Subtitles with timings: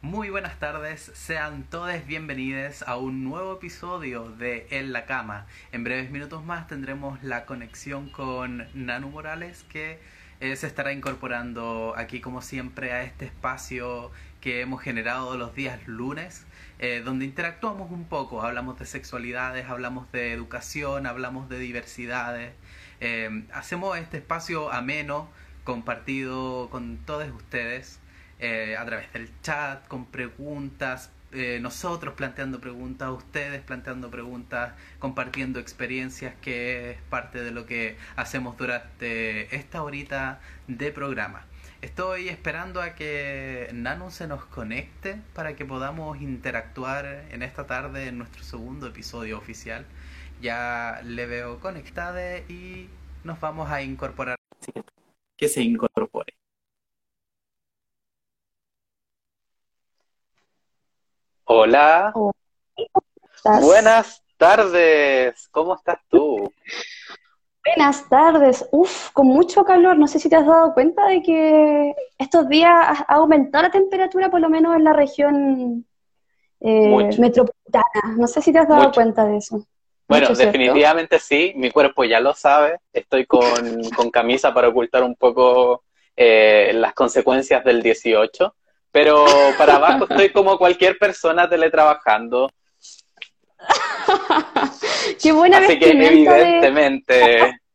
[0.00, 5.46] Muy buenas tardes, sean todos bienvenidos a un nuevo episodio de En la Cama.
[5.72, 9.98] En breves minutos más tendremos la conexión con Nanu Morales que
[10.38, 15.84] eh, se estará incorporando aquí como siempre a este espacio que hemos generado los días
[15.88, 16.46] lunes,
[16.78, 22.54] eh, donde interactuamos un poco, hablamos de sexualidades, hablamos de educación, hablamos de diversidades,
[23.00, 25.28] eh, hacemos este espacio ameno,
[25.64, 27.98] compartido con todos ustedes.
[28.40, 35.58] Eh, a través del chat, con preguntas, eh, nosotros planteando preguntas, ustedes planteando preguntas, compartiendo
[35.58, 41.44] experiencias, que es parte de lo que hacemos durante esta horita de programa.
[41.82, 48.08] Estoy esperando a que Nano se nos conecte para que podamos interactuar en esta tarde
[48.08, 49.84] en nuestro segundo episodio oficial.
[50.40, 52.88] Ya le veo conectada y
[53.22, 54.36] nos vamos a incorporar.
[55.36, 56.37] Que se incorpore.
[61.50, 62.12] Hola.
[63.62, 65.48] Buenas tardes.
[65.50, 66.52] ¿Cómo estás tú?
[67.64, 68.68] Buenas tardes.
[68.70, 69.96] Uf, con mucho calor.
[69.96, 74.30] No sé si te has dado cuenta de que estos días ha aumentado la temperatura,
[74.30, 75.86] por lo menos en la región
[76.60, 78.14] eh, metropolitana.
[78.18, 79.66] No sé si te has dado cuenta de eso.
[80.06, 81.54] Bueno, definitivamente sí.
[81.56, 82.78] Mi cuerpo ya lo sabe.
[82.92, 83.40] Estoy con,
[83.96, 85.82] con camisa para ocultar un poco
[86.14, 88.54] eh, las consecuencias del 18
[88.90, 89.24] pero
[89.56, 92.50] para abajo estoy como cualquier persona teletrabajando.
[95.22, 97.60] qué buena Así que evidentemente.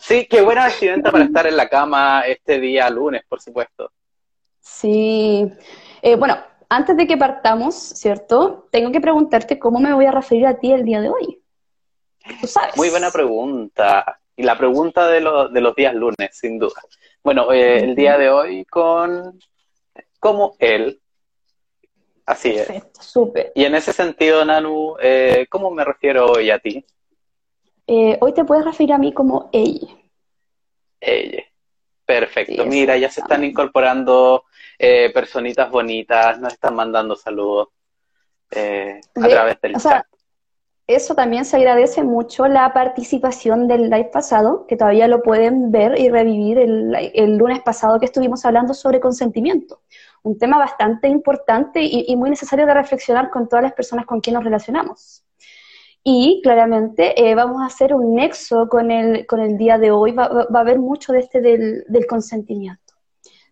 [0.00, 3.92] Sí, qué buena vestimenta para estar en la cama este día lunes, por supuesto.
[4.58, 5.48] Sí.
[6.02, 6.36] Eh, bueno,
[6.68, 8.66] antes de que partamos, ¿cierto?
[8.72, 11.40] Tengo que preguntarte cómo me voy a referir a ti el día de hoy.
[12.40, 12.76] ¿Tú sabes?
[12.76, 14.20] Muy buena pregunta.
[14.34, 15.20] Y la pregunta de,
[15.52, 16.80] de los días lunes, sin duda.
[17.22, 19.38] Bueno, eh, el día de hoy con
[20.18, 21.00] como él.
[22.28, 23.06] Así Perfecto, es.
[23.06, 23.52] súper.
[23.54, 26.84] Y en ese sentido, Nanu, eh, ¿cómo me refiero hoy a ti?
[27.86, 29.88] Eh, hoy te puedes referir a mí como ella.
[31.00, 31.42] Ella.
[32.04, 32.66] Perfecto.
[32.66, 34.44] Mira, ya se están incorporando
[34.78, 37.68] eh, personitas bonitas, nos están mandando saludos
[38.50, 40.04] a través del chat.
[40.86, 45.98] eso también se agradece mucho la participación del live pasado, que todavía lo pueden ver
[45.98, 49.80] y revivir el, el lunes pasado que estuvimos hablando sobre consentimiento
[50.22, 54.34] un tema bastante importante y, muy necesario de reflexionar con todas las personas con quien
[54.34, 55.24] nos relacionamos.
[56.02, 60.12] Y claramente eh, vamos a hacer un nexo con el, con el día de hoy,
[60.12, 62.94] va, a haber mucho de este del, consentimiento,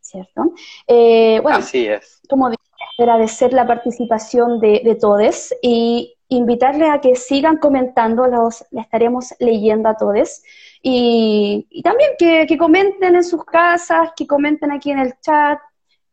[0.00, 0.52] ¿cierto?
[0.86, 2.20] Eh, bueno, Así es.
[2.28, 2.62] Como dije,
[2.98, 9.34] agradecer la participación de, de todos y invitarles a que sigan comentando, los, la estaremos
[9.38, 10.42] leyendo a todos.
[10.82, 15.58] Y, y también que, que, comenten en sus casas, que comenten aquí en el chat,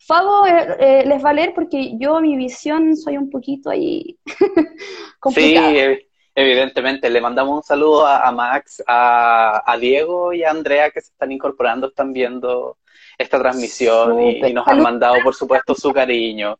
[0.05, 4.17] Fabo eh, eh, les va a leer porque yo, mi visión, soy un poquito ahí
[5.19, 5.69] complicada.
[5.69, 7.09] Sí, evidentemente.
[7.09, 11.87] Le mandamos un saludo a, Max, a, Diego y a Andrea que se están incorporando,
[11.87, 12.77] están viendo
[13.17, 16.57] esta transmisión y, nos han mandado, por supuesto, su cariño.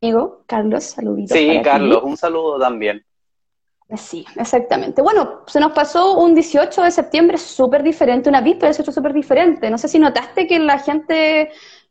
[0.00, 1.36] Amigo, Carlos, saluditos.
[1.36, 3.04] Sí, Carlos, un saludo también.
[3.96, 5.00] Sí, exactamente.
[5.00, 9.14] Bueno, se nos pasó un 18 de septiembre súper diferente, una víspera de 18 súper
[9.14, 9.70] diferente.
[9.70, 11.50] No sé si notaste que la gente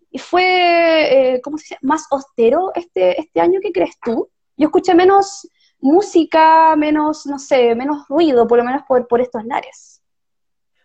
[0.09, 4.29] y fue, eh, ¿cómo se dice?, más austero este, este año, ¿qué crees tú?
[4.55, 5.47] Yo escuché menos
[5.79, 10.01] música, menos, no sé, menos ruido, por lo menos por, por estos lares.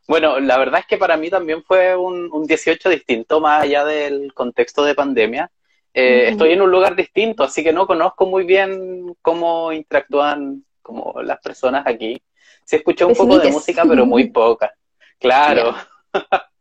[0.09, 3.85] Bueno, la verdad es que para mí también fue un, un 18 distinto, más allá
[3.85, 5.51] del contexto de pandemia.
[5.95, 11.23] Eh, estoy en un lugar distinto, así que no conozco muy bien cómo interactúan como
[11.23, 12.21] las personas aquí.
[12.65, 14.73] Sí escuché un poco de música, pero muy poca.
[15.19, 15.75] Claro.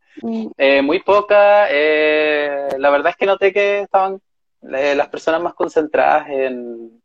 [0.56, 1.66] Eh, muy poca.
[1.70, 4.20] Eh, la verdad es que noté que estaban
[4.72, 7.02] eh, las personas más concentradas en,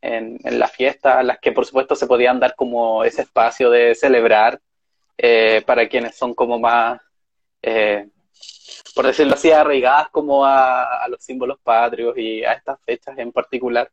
[0.00, 4.60] en, la fiesta, las que por supuesto se podían dar como ese espacio de celebrar
[5.66, 7.00] para quienes son como más,
[8.94, 13.90] por decirlo así, arraigadas como a, los símbolos patrios y a estas fechas en particular.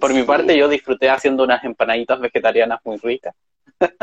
[0.00, 3.34] por mi parte, yo disfruté haciendo unas empanaditas vegetarianas muy ricas.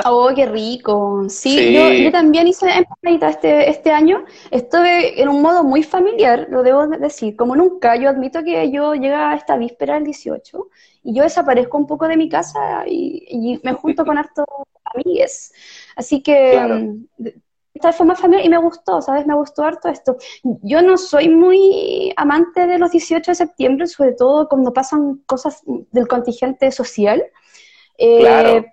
[0.06, 1.25] Oh, qué rico.
[1.29, 4.25] Sí, Yo, también hice empanadita este, este año.
[4.50, 7.95] Estuve en un modo muy familiar, lo debo decir, como nunca.
[7.95, 10.68] Yo admito que yo llego a esta víspera del 18
[11.03, 14.45] y yo desaparezco un poco de mi casa y, me junto con hartos
[14.83, 15.53] amigues.
[15.95, 17.27] Así que mm,
[17.73, 19.25] esta vez fue más familiar y me gustó, ¿sabes?
[19.25, 20.18] Me gustó harto esto.
[20.44, 25.63] Yo no soy muy amante de los 18 de septiembre, sobre todo cuando pasan cosas
[25.65, 27.23] del contingente social.
[27.97, 28.65] Eh,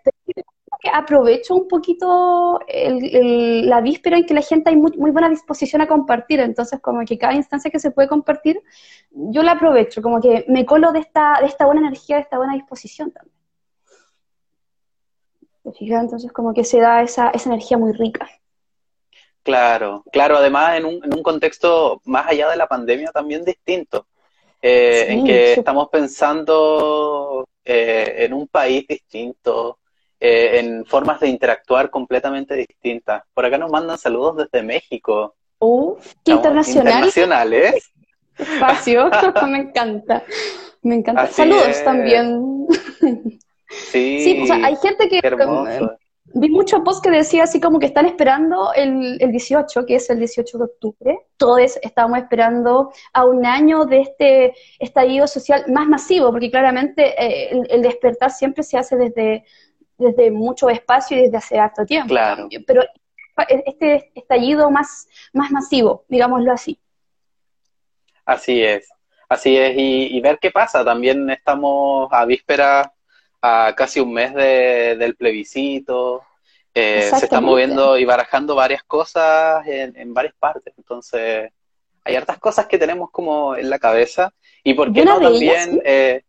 [0.92, 6.40] aprovecho un poquito la víspera en que la gente hay muy, buena disposición a compartir,
[6.40, 8.62] entonces como que cada instancia que se puede compartir,
[9.10, 12.38] yo la aprovecho, como que me colo de esta, de esta buena energía, de esta
[12.38, 13.34] buena disposición también.
[15.80, 18.28] Entonces como que se da esa, esa energía muy rica.
[19.42, 24.06] Claro, claro, además en un, en un contexto más allá de la pandemia también distinto,
[24.60, 29.77] eh, en que estamos pensando eh, en un país distinto,
[30.20, 33.22] eh, en formas de interactuar completamente distintas.
[33.32, 35.34] Por acá nos mandan saludos desde México.
[35.58, 36.86] Uf, qué internacional.
[36.94, 37.92] Internacionales.
[38.36, 39.10] Espacio,
[39.48, 40.24] me encanta.
[40.82, 41.26] Me encanta.
[41.26, 42.66] saludos también.
[43.68, 45.20] Sí, sí, o sea, hay gente que
[46.34, 50.10] vi muchos posts que decía así como que están esperando el, el 18, que es
[50.10, 51.18] el 18 de octubre.
[51.36, 57.62] Todos estábamos esperando a un año de este estallido social más masivo, porque claramente eh,
[57.68, 59.44] el, despertar siempre se hace desde,
[59.98, 62.08] desde mucho espacio y desde hace harto tiempo.
[62.08, 62.48] Claro.
[62.66, 62.82] Pero
[63.48, 66.78] este estallido más, más masivo, digámoslo así.
[68.24, 68.88] Así es,
[69.28, 70.84] así es, y, y ver qué pasa.
[70.84, 72.92] También estamos a víspera
[73.40, 76.22] a casi un mes del plebiscito.
[76.74, 80.74] Eh, se están moviendo y barajando varias cosas en, varias partes.
[80.76, 81.50] Entonces,
[82.04, 84.32] hay hartas cosas que tenemos como en la cabeza.
[84.62, 86.22] Y por qué no también eh,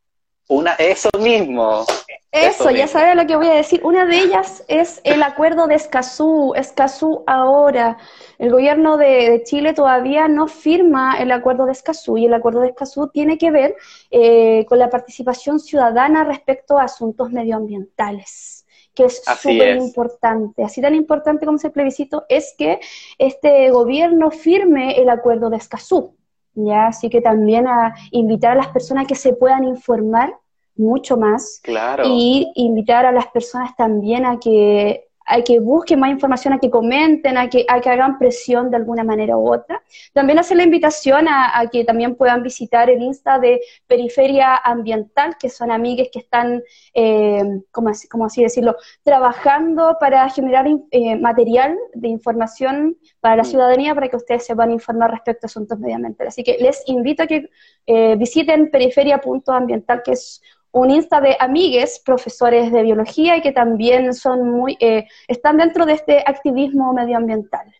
[0.47, 1.85] una, eso mismo.
[2.31, 3.81] Eso, ya sabes lo que voy a decir.
[3.83, 6.53] Una de ellas es el acuerdo de Escazú.
[6.55, 7.97] Escazú ahora.
[8.37, 12.67] El gobierno de, Chile todavía no firma el acuerdo de Escazú y el acuerdo de
[12.67, 13.75] Escazú tiene que ver
[14.11, 20.61] eh, con la participación ciudadana respecto a asuntos medioambientales que es súper importante.
[20.63, 22.81] Así tan importante como ese plebiscito es que
[23.17, 26.17] este gobierno firme el acuerdo de Escazú.
[26.53, 26.87] ¿ya?
[26.87, 30.35] Así que también a invitar a las personas que se puedan informar
[30.79, 31.59] mucho más.
[31.63, 32.03] Claro.
[32.07, 36.71] Y invitar a las personas también a que a que busquen más información, a que
[36.71, 39.81] comenten, a que, a que hagan presión de alguna manera u otra.
[40.11, 45.49] También hacer la invitación a, que también puedan visitar el Insta de Periferia Ambiental, que
[45.49, 46.63] son amigues que están,
[46.95, 53.45] eh, como, así, así decirlo, trabajando para generar eh, material de información para la mm.
[53.45, 56.33] ciudadanía para que ustedes se van a informar respecto a asuntos medioambientales.
[56.33, 57.49] Así que les invito a que
[57.85, 64.13] eh, visiten periferia.ambiental, que es un Insta de amigues, profesores de biología y que también
[64.13, 67.73] son muy, eh, están dentro de este activismo medioambiental.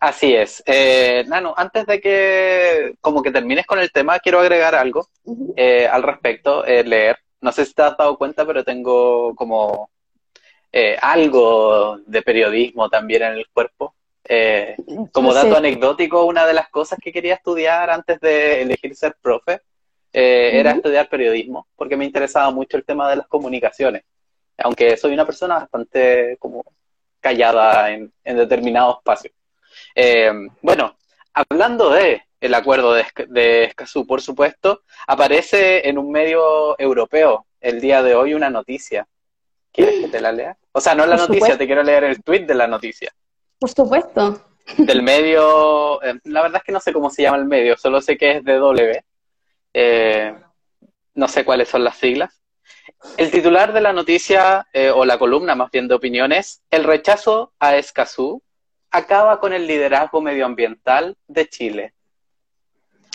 [0.00, 0.62] Así es.
[0.64, 5.08] Eh, Nano, antes de que como que termines con el tema, quiero agregar algo
[5.56, 7.18] eh, al respecto, eh, leer.
[7.40, 9.90] No sé si te has dado cuenta, pero tengo como
[11.00, 13.94] algo de periodismo también en el cuerpo.
[15.12, 19.60] como dato anecdótico, una de las cosas que quería estudiar antes de elegir ser profe
[20.12, 24.02] eh, era estudiar periodismo, porque me interesaba mucho el tema de las comunicaciones,
[24.58, 26.64] aunque soy una persona bastante como
[27.20, 29.34] callada en, determinados espacios.
[29.94, 30.32] Eh,
[30.62, 30.96] bueno,
[31.34, 37.80] hablando de el acuerdo de, de Escazú, por supuesto, aparece en un medio europeo el
[37.80, 39.06] día de hoy una noticia.
[39.72, 40.56] ¿Quieres que te la lea?
[40.72, 43.12] O sea, no la noticia, te quiero leer el tweet de la noticia.
[43.58, 44.44] Por supuesto.
[44.76, 48.00] Del medio, eh, la verdad es que no sé cómo se llama el medio, solo
[48.00, 49.04] sé que es de W.
[49.80, 50.34] Eh,
[51.14, 52.42] no sé cuáles son las siglas.
[53.16, 57.52] El titular de la noticia, eh, o la columna más bien de opiniones, el rechazo
[57.60, 58.42] a Escazú
[58.90, 61.94] acaba con el liderazgo medioambiental de Chile.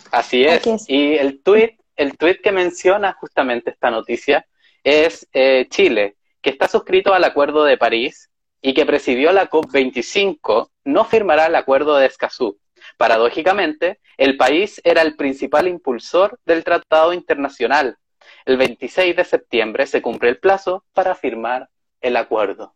[0.10, 0.88] Así es.
[0.88, 4.46] Y el tuit, el tuit que menciona justamente esta noticia
[4.86, 8.30] es eh, Chile, que está suscrito al Acuerdo de París
[8.62, 12.58] y que presidió la COP25, no firmará el Acuerdo de Escazú,
[12.98, 17.98] Paradójicamente, el país era el principal impulsor del tratado internacional.
[18.46, 21.70] El 26 de septiembre se cumple el plazo para firmar
[22.02, 22.74] el acuerdo.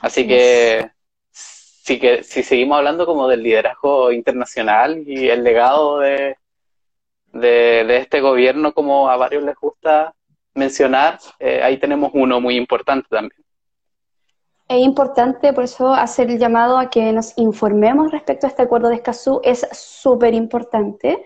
[0.00, 0.90] Así que
[1.30, 6.36] si, que, si seguimos hablando como del liderazgo internacional y el legado de,
[7.32, 10.14] de, este gobierno, como a varios les gusta
[10.54, 13.42] mencionar, eh, ahí tenemos uno muy importante también.
[14.68, 18.88] Es importante, por eso, hacer el llamado a que nos informemos respecto a este acuerdo
[18.90, 19.40] de Escazú.
[19.42, 21.24] Es súper importante.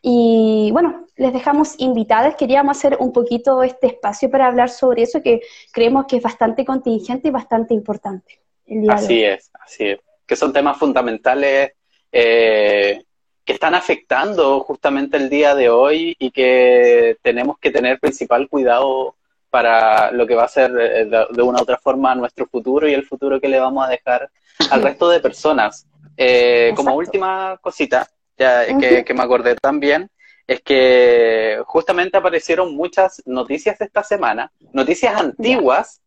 [0.00, 2.36] Y bueno, les dejamos invitadas.
[2.36, 5.40] Queríamos hacer un poquito este espacio para hablar sobre eso que
[5.72, 8.40] creemos que es bastante contingente y bastante importante.
[8.88, 9.98] así es, así es.
[10.24, 11.72] Que son temas fundamentales
[12.12, 13.02] eh,
[13.44, 19.16] que están afectando justamente el día de hoy y que tenemos que tener principal cuidado
[19.54, 22.92] para lo que va a ser eh, de una u otra forma nuestro futuro y
[22.92, 24.28] el futuro que le vamos a dejar
[24.68, 25.86] al resto de personas.
[26.16, 28.04] Eh, como última cosita
[28.36, 30.10] ya, que, me acordé también,
[30.44, 36.02] es que justamente aparecieron muchas noticias esta semana, noticias antiguas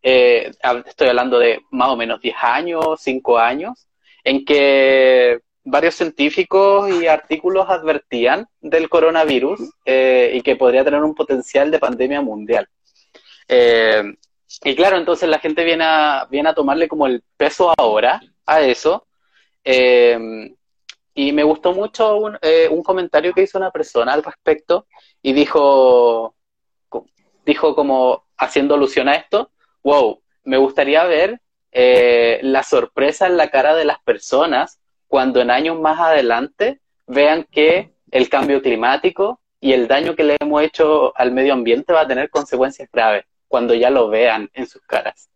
[0.00, 0.52] eh,
[0.86, 3.88] estoy hablando de más o menos 10 años, 5 años,
[4.22, 11.16] en que varios científicos y artículos advertían del coronavirus eh, y que podría tener un
[11.16, 12.68] potencial de pandemia mundial.
[13.54, 14.02] Eh,
[14.64, 18.60] y claro, entonces la gente viene a, viene a tomarle como el peso ahora a
[18.62, 19.06] eso.
[21.14, 22.38] y me gustó mucho un,
[22.70, 24.86] un comentario que hizo una persona al respecto
[25.20, 26.34] y dijo,
[27.44, 29.50] dijo como haciendo alusión a esto,
[29.82, 31.40] wow, me gustaría ver
[31.70, 37.46] eh, la sorpresa en la cara de las personas cuando en años más adelante vean
[37.50, 42.02] que el cambio climático y el daño que le hemos hecho al medio ambiente va
[42.02, 45.28] a tener consecuencias graves, cuando ya lo vean en sus caras.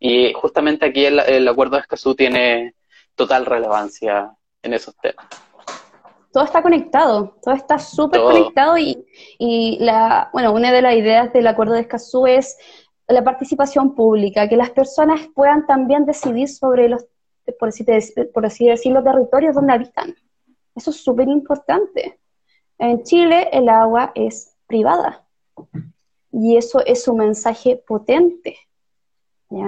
[0.00, 2.74] Y justamente aquí el, acuerdo de Escazú tiene
[3.14, 4.32] total relevancia
[4.62, 5.26] en esos temas.
[6.32, 9.04] Todo está conectado, todo está súper conectado y,
[9.38, 12.56] y la, bueno, una de las ideas del acuerdo de Escazú es
[13.06, 17.04] la participación pública, que las personas puedan también decidir sobre los,
[17.58, 17.84] por así,
[18.32, 20.14] por así decir, los territorios donde habitan.
[20.74, 22.18] Eso es súper importante.
[22.78, 25.27] En Chile el agua es privada
[26.32, 28.58] y eso es un mensaje potente.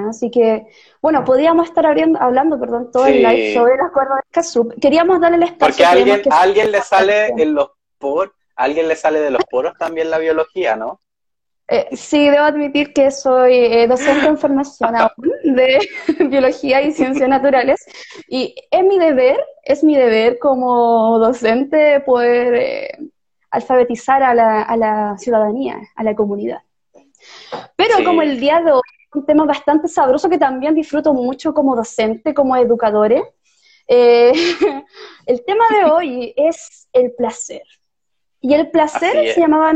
[0.08, 0.66] Así que,
[1.00, 4.68] bueno, podríamos estar hablando, perdón, todo el live sobre el acuerdo de Escazú.
[4.80, 5.72] Queríamos darle el espacio.
[5.72, 9.72] Porque a alguien, alguien le sale en los poros, alguien le sale de los poros
[9.78, 11.00] también la biología, ¿no?
[11.72, 14.92] Eh, sí, debo admitir que soy eh, docente en formación
[15.44, 15.78] de
[16.28, 17.86] biología y ciencias naturales
[18.28, 22.98] y es mi deber, es mi deber como docente poder eh,
[23.50, 26.62] alfabetizar a la, a la, ciudadanía, a la comunidad.
[27.76, 31.52] Pero como el día de hoy es un tema bastante sabroso que también disfruto mucho
[31.52, 33.22] como docente, como educadores,
[33.90, 37.62] el tema de hoy es el placer.
[38.40, 39.72] Y el placer se llamaba,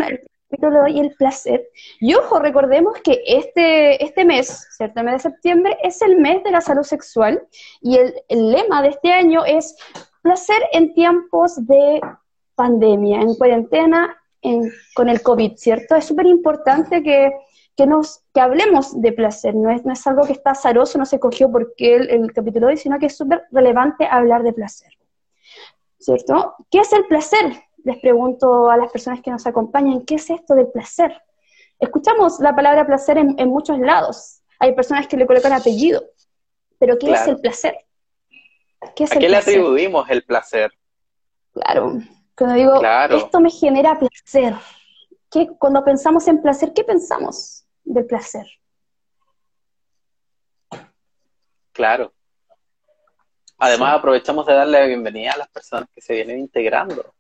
[0.89, 1.69] y el placer.
[2.01, 5.01] Y ojo, recordemos que este, este mes, ¿cierto?
[5.01, 7.47] El mes de septiembre es el mes de la salud sexual
[7.81, 9.77] y el, lema de este año es
[10.23, 12.01] placer en tiempos de
[12.55, 14.17] pandemia, en cuarentena,
[14.95, 15.97] con el COVID, ¿cierto?
[15.97, 20.33] Es súper importante que, nos, que hablemos de placer, no es, no es algo que
[20.33, 24.07] está azaroso, no se cogió porque el, el capítulo hoy, sino que es súper relevante
[24.07, 24.93] hablar de placer,
[25.99, 26.55] ¿cierto?
[26.71, 27.55] ¿Qué es el placer?
[27.85, 31.13] les pregunto a las personas que nos acompañan, ¿qué es esto del placer?
[31.79, 34.41] Escuchamos la palabra placer en, muchos lados.
[34.59, 36.03] Hay personas que le colocan apellido,
[36.79, 37.77] pero ¿qué es el placer?
[38.97, 40.73] ¿Qué ¿A qué le atribuimos el placer?
[41.53, 41.99] Claro,
[42.37, 44.55] cuando digo, esto me genera placer,
[45.31, 48.47] ¿qué, cuando pensamos en placer, ¿qué pensamos del placer?
[51.73, 52.13] Claro.
[53.59, 57.15] Además, aprovechamos de darle la bienvenida a las personas que se vienen integrando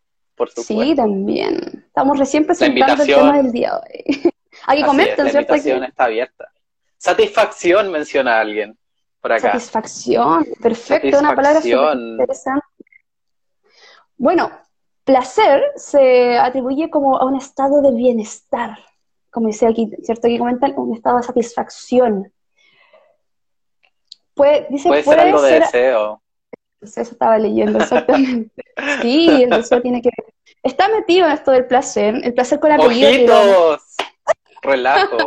[0.56, 1.84] Sí, también.
[1.86, 4.32] Estamos recién presentando el tema del día de hoy.
[4.66, 6.50] Aquí comentan, La invitación está abierta.
[6.96, 8.78] Satisfacción menciona alguien
[9.20, 9.52] por acá.
[9.52, 12.66] Satisfacción, perfecto, una palabra interesante.
[14.16, 14.50] Bueno,
[15.04, 18.78] placer se atribuye como a un estado de bienestar,
[19.30, 20.26] como dice aquí, ¿cierto?
[20.26, 22.32] Aquí comentan un estado de satisfacción.
[24.34, 26.22] Puede, dice, puede, ser algo de deseo.
[26.80, 28.62] Eso estaba leyendo exactamente.
[29.00, 30.10] Sí, el deseo tiene que
[30.64, 33.82] Está metido en esto del placer, el placer con la ¡Ojitos!
[34.62, 35.18] Relajo.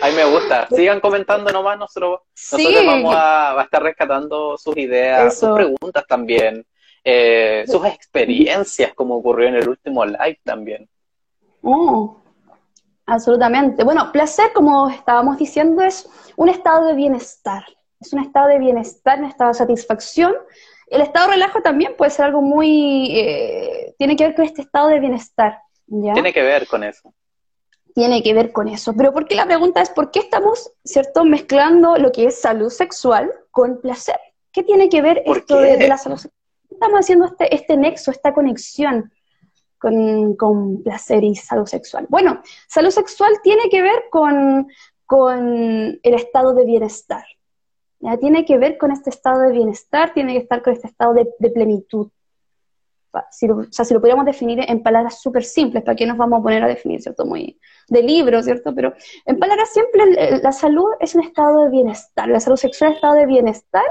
[0.00, 0.68] Ay, me gusta.
[0.68, 2.20] Sigan comentando nomás, nosotros,
[2.52, 6.66] nosotros vamos a, estar rescatando sus ideas, sus preguntas también,
[7.04, 10.88] eh, sus experiencias, como ocurrió en el último live también.
[11.62, 12.20] Oh,
[13.06, 13.84] absolutamente.
[13.84, 17.64] Bueno, placer, como estábamos diciendo, es un estado de bienestar.
[18.00, 20.34] Es un estado de bienestar, un estado de satisfacción
[20.90, 23.10] el estado de relajo también puede ser algo muy...
[23.18, 25.58] Eh, tiene que ver con este estado de bienestar.
[25.86, 27.14] Tiene que ver con eso.
[27.94, 28.94] Tiene que ver con eso.
[28.96, 32.70] Pero ¿por qué la pregunta es por qué estamos, ¿cierto?, mezclando lo que es salud
[32.70, 34.18] sexual con placer.
[34.52, 36.37] ¿Qué tiene que ver esto de, la salud sexual?
[36.78, 39.10] Estamos haciendo este, este nexo, esta conexión
[39.78, 42.06] con, con, placer y salud sexual.
[42.08, 44.68] Bueno, salud sexual tiene que ver con,
[45.04, 47.24] con el estado de bienestar.
[47.98, 48.16] ¿ya?
[48.16, 51.50] Tiene que ver con este estado de bienestar, tiene que estar con este estado de,
[51.50, 52.10] plenitud.
[53.32, 56.38] Si lo, o si lo podríamos definir en palabras súper simples, ¿para qué nos vamos
[56.38, 57.26] a poner a definir, cierto?
[57.26, 57.58] Muy
[57.88, 58.72] de libro, ¿cierto?
[58.72, 58.94] Pero
[59.26, 62.96] en palabras simples, la salud es un estado de bienestar, la salud sexual es un
[62.98, 63.86] estado de bienestar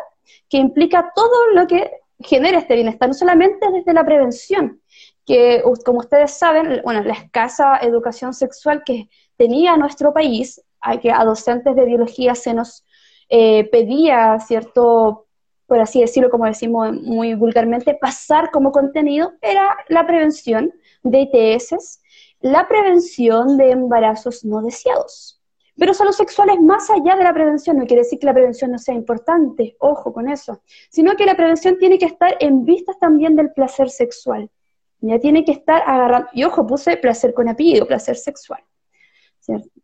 [0.47, 4.81] que implica todo lo que genera este bienestar, no solamente desde la prevención,
[5.25, 11.11] que como ustedes saben, bueno, la escasa educación sexual que tenía nuestro país, hay que
[11.11, 12.85] a docentes de biología se nos
[13.29, 15.27] eh, pedía cierto,
[15.65, 21.99] por así decirlo, como decimos muy vulgarmente, pasar como contenido, era la prevención de ITS,
[22.39, 25.36] la prevención de embarazos no deseados.
[25.77, 28.71] Pero salud sexual es más allá de la prevención, no quiere decir que la prevención
[28.71, 32.97] no sea importante, ojo con eso, sino que la prevención tiene que estar en vistas
[32.99, 34.49] también del placer sexual.
[34.99, 38.63] Ya tiene que estar agarrando, y ojo, puse placer con apellido, placer sexual.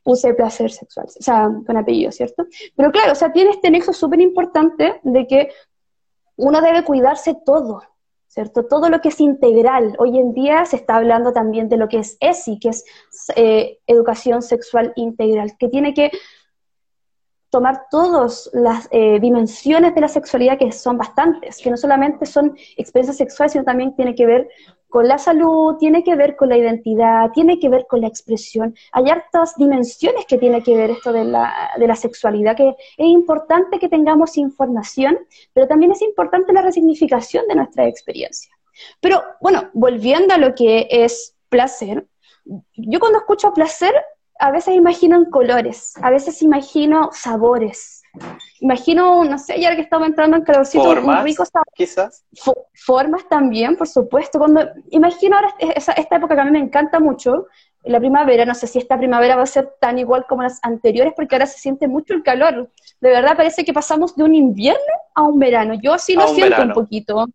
[0.02, 2.46] Puse placer sexual, o sea, con apellido, ¿cierto?
[2.76, 5.50] Pero claro, o sea, tiene este nexo súper importante de que
[6.36, 7.84] uno debe cuidarse todo,
[8.34, 8.66] ¿cierto?
[8.66, 9.96] Todo lo que es integral.
[10.00, 12.84] Hoy en día se está hablando también de lo que es ESI, que es
[13.36, 16.10] eh, educación sexual integral, que tiene que
[17.52, 22.58] tomar todas las eh, dimensiones de la sexualidad, que son bastantes, que no solamente son
[22.76, 24.50] experiencias sexuales, sino también tiene que ver
[24.94, 28.76] con la salud, tiene que ver con la identidad, tiene que ver con la expresión.
[28.92, 33.08] Hay hartas dimensiones que tiene que ver esto de la, de la sexualidad, que es
[33.08, 35.18] importante que tengamos información,
[35.52, 38.52] pero también es importante la resignificación de nuestra experiencia.
[39.02, 42.06] Pero bueno, volviendo a lo que es placer,
[42.76, 43.96] yo cuando escucho placer,
[44.38, 48.03] a veces imagino colores, a veces imagino sabores,
[48.60, 51.44] Imagino, no sé, ya que estamos entrando en calorcito, formas, un rico
[51.74, 52.24] quizás.
[52.74, 54.38] formas también, por supuesto.
[54.38, 57.48] Cuando imagino ahora esta época que a mí me encanta mucho,
[57.84, 61.14] la primavera, no sé si esta primavera va a ser tan igual como las anteriores,
[61.16, 62.72] porque ahora se siente mucho el calor.
[63.02, 65.74] De verdad parece que pasamos de un invierno a un verano.
[65.82, 67.28] Yo así lo siento un poquito,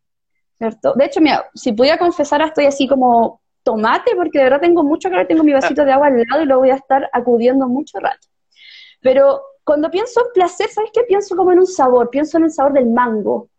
[0.56, 0.94] ¿cierto?
[0.94, 5.10] De hecho, mira, si pudiera confesar, estoy así como tomate, porque de verdad tengo mucho
[5.10, 7.98] calor, tengo mi vasito de agua al lado y lo voy a estar acudiendo mucho
[7.98, 8.28] rato.
[9.02, 11.02] Pero cuando pienso en placer, ¿sabes qué?
[11.02, 13.50] Pienso como en un sabor, pienso en el sabor del mango.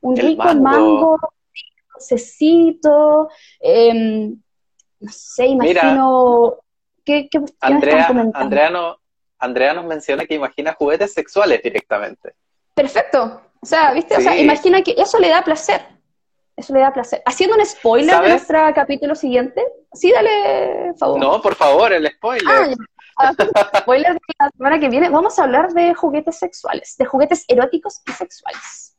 [0.00, 1.20] Un rico mango,
[1.92, 3.28] dulcecito,
[3.60, 4.40] em,
[5.00, 6.56] no sé, imagino...
[7.04, 8.96] ¿Qué, qué, Andrea, Andrea,
[9.38, 12.32] Andrea nos menciona que imagina juguetes sexuales directamente.
[12.72, 13.42] Perfecto.
[13.60, 14.16] O sea, ¿viste?
[14.16, 15.82] O sea, imagina que eso le da placer.
[16.56, 17.22] Eso le da placer.
[17.26, 19.62] Haciendo un spoiler de nuestro capítulo siguiente.
[19.92, 21.20] Sí, dale, favor.
[21.20, 22.48] No, por favor, el spoiler.
[22.48, 22.74] Ah,
[23.78, 28.00] Spoiler de la semana que viene, vamos a hablar de juguetes sexuales, de juguetes eróticos
[28.06, 28.96] y sexuales.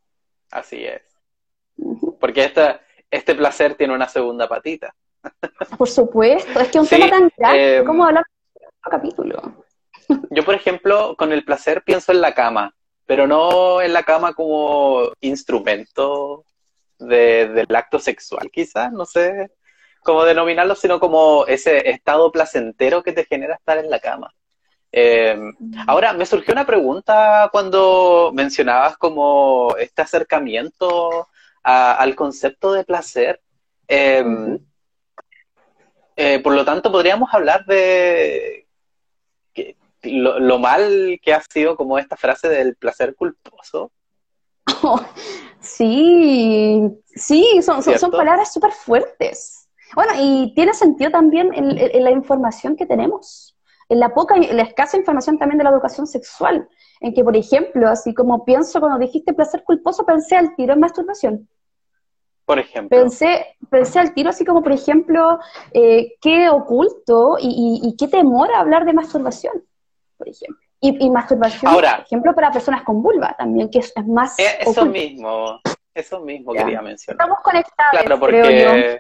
[0.52, 1.02] Así es.
[2.20, 2.82] Porque esta,
[3.12, 4.96] este placer tiene una segunda patita.
[5.78, 9.66] Por supuesto, es que un tema tan grande, em, ¿cómo hablar de otro capítulo?
[10.30, 12.76] Yo, por ejemplo, con el placer pienso en la cama,
[13.06, 16.46] pero no en la cama como instrumento
[17.00, 19.52] del acto sexual, quizás, no sé
[20.06, 24.32] como denominarlo, sino como ese estado placentero que te genera estar en la cama.
[24.92, 25.54] Em,
[25.88, 31.28] ahora, me surgió una pregunta cuando mencionabas como este acercamiento
[31.64, 33.42] al concepto de placer.
[33.88, 34.60] Em,
[36.16, 38.68] eh, por lo tanto, podríamos hablar de
[40.04, 43.92] lo, mal que ha sido como esta frase del placer culposo.
[45.60, 49.65] sí, sí, son, son palabras súper fuertes.
[49.96, 53.56] Bueno, y tiene sentido también en, la información que tenemos,
[53.88, 56.68] en la poca, en la escasa información también de la educación sexual,
[57.00, 60.82] en que, por ejemplo, así como pienso cuando dijiste placer culposo, pensé al tiro en
[60.82, 61.50] masturbación.
[62.44, 63.00] Por ejemplo.
[63.00, 65.40] Pensé, pensé al tiro así como, por ejemplo,
[65.72, 69.64] eh, qué oculto y, qué temor a hablar de masturbación,
[70.18, 70.62] por ejemplo.
[70.82, 74.38] Y, masturbación, por ejemplo, para personas con vulva también, que es, más...
[74.38, 75.60] Eh, eso mismo,
[75.94, 77.22] eso mismo quería mencionar.
[77.22, 79.00] Estamos conectados, claro, porque...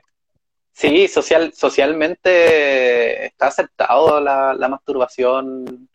[0.75, 5.87] Sí, social, socialmente está aceptado la, masturbación,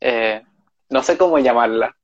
[0.00, 0.42] eh,
[0.88, 1.96] no sé cómo llamarla.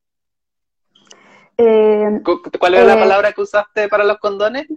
[1.56, 2.20] Eh,
[2.56, 4.68] ¿Cuál era la eh, palabra que usaste para los condones?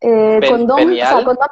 [0.00, 1.22] condón, penial.
[1.22, 1.48] condón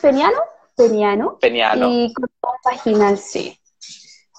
[0.00, 0.38] peniano,
[0.74, 1.88] peniano, peniano.
[1.90, 3.60] y condón vaginal, sí.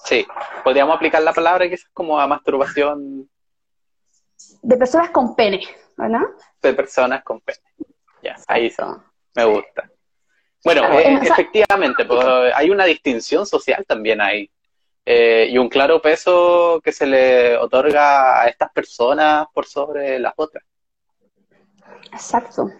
[0.04, 0.26] Sí,
[0.64, 3.30] podríamos aplicar la palabra que es como a masturbación.
[4.60, 5.60] De personas con pene,
[5.96, 6.22] ¿verdad?
[6.60, 7.60] De personas con pene.
[8.22, 9.04] Ya, ahí está.
[9.34, 9.90] Me gusta.
[10.64, 14.50] Bueno, eh, efectivamente, pues, hay una distinción social también ahí.
[15.10, 20.34] Eh, y un claro peso que se le otorga a estas personas por sobre las
[20.36, 20.62] otras.
[22.12, 22.70] Exacto.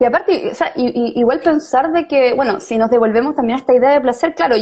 [0.00, 4.00] Y aparte, igual pensar de que, bueno, si nos devolvemos también a esta idea de
[4.00, 4.56] placer, claro,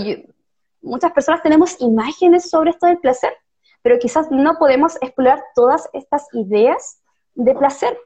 [0.82, 3.32] muchas personas tenemos imágenes sobre esto del placer,
[3.80, 7.00] pero quizás no podemos explorar todas estas ideas
[7.34, 7.98] de placer.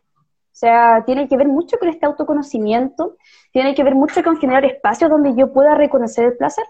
[0.59, 3.17] O sea, tiene que ver mucho con este autoconocimiento,
[3.53, 6.65] tiene que ver mucho con generar espacios donde yo pueda reconocer el placer.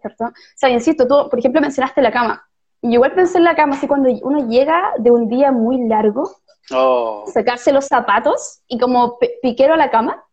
[0.00, 0.24] ¿Cierto?
[0.24, 2.48] O sea, insisto, tú, por ejemplo, mencionaste la cama.
[2.80, 6.38] Y igual pensé en la cama, así cuando uno llega de un día muy largo,
[6.70, 7.26] oh.
[7.26, 10.24] sacarse los zapatos y como piquero a la cama,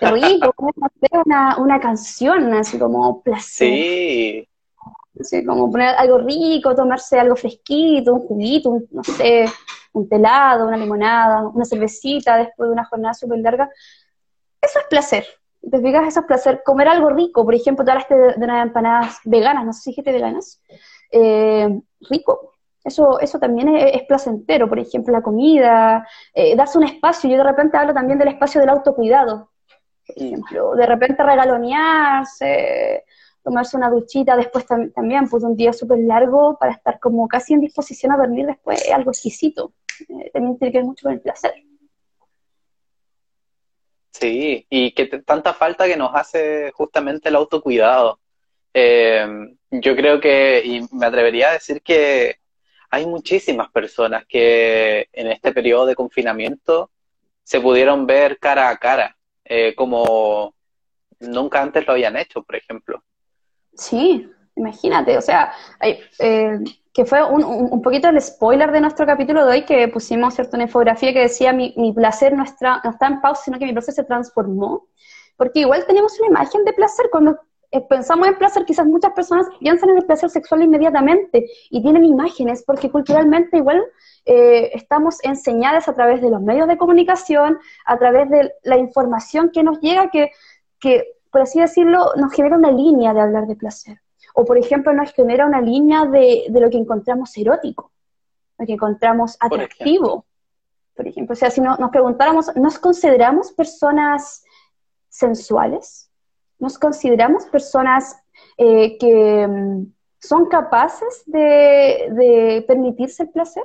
[0.00, 0.72] rico, como
[1.26, 3.68] una, una canción, así como placer.
[3.68, 4.48] Sí.
[5.20, 9.44] Sí, como poner algo rico, tomarse algo fresquito, un juguito, no sé,
[9.92, 13.70] un telado, una limonada, una cervecita después de una jornada súper larga.
[14.60, 15.26] Eso es placer.
[15.70, 19.18] te fijas esos placer, comer algo rico, por ejemplo, tú hablaste de, de unas empanadas
[19.24, 20.60] veganas, no sé si dijiste veganas,
[21.12, 27.30] eh, rico, eso, eso también es, placentero, por ejemplo, la comida, eh, darse un espacio,
[27.30, 29.50] yo de repente hablo también del espacio del autocuidado,
[30.06, 33.04] por ejemplo, de repente regalonearse,
[33.42, 37.60] tomarse una duchita después también, pues un día súper largo para estar como casi en
[37.60, 39.72] disposición a dormir después, es algo exquisito,
[40.08, 41.52] eh, también tiene que ver mucho con el placer.
[44.12, 48.20] Sí, y que tanta falta que nos hace justamente el autocuidado.
[48.74, 49.26] Eh,
[49.70, 52.36] yo creo que, y me atrevería a decir que
[52.90, 56.90] hay muchísimas personas que en este periodo de confinamiento
[57.42, 60.54] se pudieron ver cara a cara, eh, como
[61.20, 63.02] nunca antes lo habían hecho, por ejemplo.
[63.74, 66.58] Sí, imagínate, o sea, eh,
[66.92, 70.56] que fue un, un, poquito el spoiler de nuestro capítulo de hoy, que pusimos cierto,
[70.56, 73.64] una infografía que decía mi, mi placer no está, no está en pausa, sino que
[73.64, 74.88] mi placer se transformó,
[75.36, 77.38] porque igual tenemos una imagen de placer cuando
[77.70, 82.04] eh, pensamos en placer, quizás muchas personas piensan en el placer sexual inmediatamente y tienen
[82.04, 83.82] imágenes, porque culturalmente igual
[84.26, 89.50] eh, estamos enseñadas a través de los medios de comunicación, a través de la información
[89.50, 90.30] que nos llega, que,
[90.78, 94.00] que por así decirlo, nos genera una línea de hablar de placer.
[94.34, 97.90] O, por ejemplo, nos genera una línea de, de lo que encontramos erótico,
[98.58, 100.24] lo que encontramos atractivo.
[100.94, 104.44] Por ejemplo, o sea, si no, nos preguntáramos, ¿nos consideramos personas
[105.08, 106.12] sensuales?
[106.62, 108.16] nos consideramos personas
[108.56, 113.64] eh, que mm, son capaces de, permitirse el placer.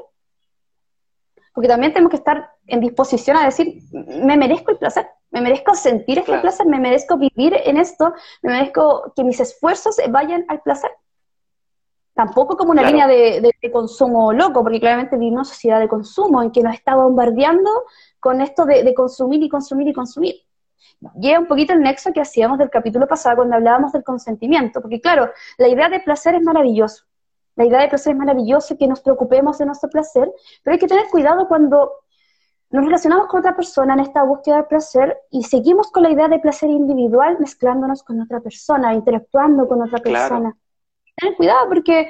[1.58, 5.74] Porque también tenemos que estar en disposición a decir, me merezco el placer, me merezco
[5.74, 10.62] sentir este placer, me merezco vivir en esto, me merezco que mis esfuerzos vayan al
[10.62, 10.92] placer.
[12.14, 16.52] Tampoco como una línea de, consumo loco, porque claramente vivimos una sociedad de consumo en
[16.52, 17.72] que nos está bombardeando
[18.20, 20.36] con esto de consumir y consumir y consumir.
[21.20, 25.00] Llega un poquito el nexo que hacíamos del capítulo pasado cuando hablábamos del consentimiento, porque
[25.00, 27.06] claro, la idea de placer es maravilloso,
[27.58, 30.32] la idea de placer es maravilloso, que nos preocupemos de nuestro placer,
[30.64, 31.92] pero hay que tener cuidado cuando
[32.70, 36.28] nos relacionamos con otra persona en esta búsqueda de placer y seguimos con la idea
[36.28, 40.56] de placer individual mezclándonos con otra persona, interactuando con otra persona.
[41.16, 42.10] Tener cuidado porque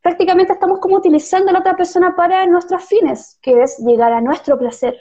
[0.00, 4.20] prácticamente estamos como utilizando a la otra persona para nuestros fines, que es llegar a
[4.20, 4.96] nuestro placer.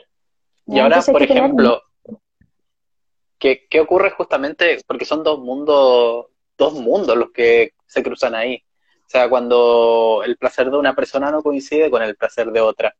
[0.66, 1.82] Y ahora, por ejemplo,
[3.40, 4.82] ¿Qué, ocurre justamente?
[4.86, 8.62] Porque son dos mundos, dos mundos los que se cruzan ahí.
[9.10, 12.96] O sea, cuando el placer de una persona no coincide con el placer de otra.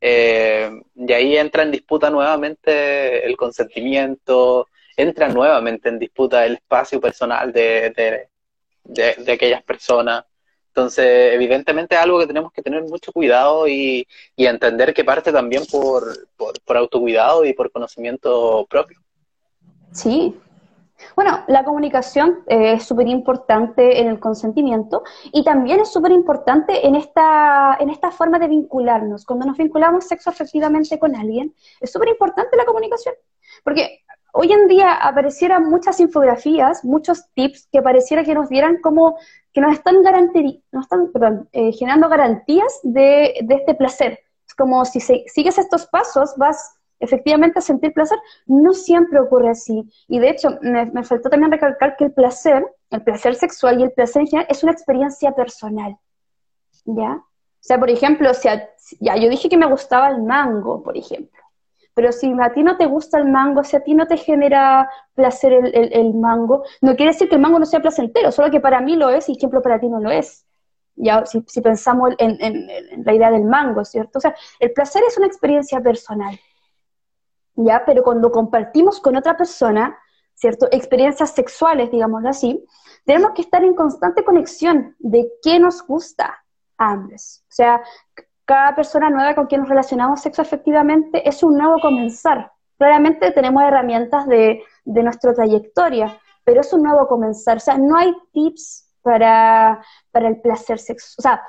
[0.00, 7.00] Eh, y ahí entra en disputa nuevamente el consentimiento, entra nuevamente en disputa el espacio
[7.00, 8.28] personal de,
[8.84, 10.24] de, aquellas personas.
[10.68, 15.64] Entonces, evidentemente es algo que tenemos que tener mucho cuidado y, entender que parte también
[15.66, 16.04] por,
[16.36, 19.00] por autocuidado y por conocimiento propio.
[19.90, 20.36] Sí.
[21.14, 26.86] Bueno, la comunicación eh, es súper importante en el consentimiento y también es súper importante
[26.86, 29.24] en esta, en esta forma de vincularnos.
[29.24, 33.14] Cuando nos vinculamos sexo afectivamente con alguien, es súper importante la comunicación.
[33.62, 34.00] Porque
[34.32, 39.18] hoy en día aparecieran muchas infografías, muchos tips que pareciera que nos dieran como
[39.52, 39.96] que nos están,
[41.52, 44.20] eh, generando garantías de, de, este placer.
[44.46, 49.88] Es como si sigues estos pasos vas efectivamente sentir placer, no siempre ocurre así.
[50.08, 53.92] Y de hecho, me, faltó también recalcar que el placer, el placer sexual y el
[53.92, 55.96] placer en general es una experiencia personal.
[56.84, 57.12] ¿Ya?
[57.12, 58.48] O sea, por ejemplo, si
[59.00, 61.42] ya yo dije que me gustaba el mango, por ejemplo.
[61.94, 64.88] Pero si a ti no te gusta el mango, si a ti no te genera
[65.14, 68.80] placer el, mango, no quiere decir que el mango no sea placentero, solo que para
[68.80, 70.46] mí lo es y, ejemplo, para ti no lo es.
[70.94, 74.18] Ya, si, si pensamos en, en la idea del mango, ¿cierto?
[74.18, 76.38] O sea, el placer es una experiencia personal.
[77.58, 77.84] ¿Ya?
[77.84, 79.98] Pero cuando compartimos con otra persona,
[80.34, 80.68] ¿cierto?
[80.70, 82.64] Experiencias sexuales, digámoslo así,
[83.04, 86.44] tenemos que estar en constante conexión de qué nos gusta
[86.78, 87.42] a ambos.
[87.44, 87.82] O sea,
[88.44, 92.52] cada persona nueva con quien nos relacionamos sexo efectivamente es un nuevo comenzar.
[92.78, 97.56] Claramente tenemos herramientas de, de nuestra trayectoria, pero es un nuevo comenzar.
[97.56, 101.16] O sea, no hay tips para, para el placer sexual.
[101.18, 101.42] O sea,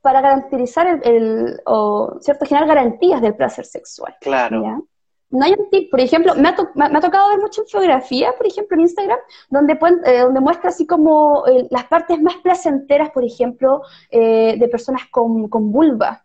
[0.00, 2.46] para garantizar el, el, o, ¿cierto?
[2.46, 4.16] Generar garantías del placer sexual.
[4.20, 4.88] Claro
[5.30, 8.46] no hay un tip, por ejemplo, me ha, me ha tocado ver mucha infografía, por
[8.46, 9.18] ejemplo, en Instagram,
[9.50, 14.68] donde, eh, donde muestra así como eh, las partes más placenteras, por ejemplo, eh, de
[14.68, 16.24] personas con, con, vulva.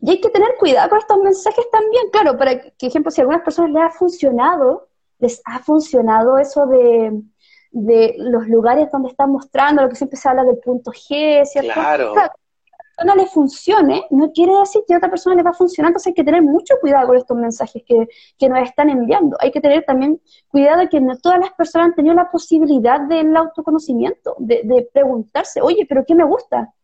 [0.00, 3.22] Y hay que tener cuidado con estos mensajes también, claro, para que, ejemplo, si a
[3.22, 4.88] algunas personas les ha funcionado,
[5.18, 7.22] les ha funcionado eso de,
[7.70, 11.72] de los lugares donde están mostrando, lo que siempre se habla del punto G, ¿cierto?
[11.72, 12.14] Claro.
[12.98, 16.08] Persona le funcione, no quiere decir que a otra persona le va a funcionar, entonces
[16.08, 19.36] hay que tener mucho cuidado con estos mensajes que, que nos están enviando.
[19.40, 23.00] Hay que tener también cuidado de que no todas las personas han tenido la posibilidad
[23.00, 26.74] del autoconocimiento, de, preguntarse, oye, pero ¿qué me gusta?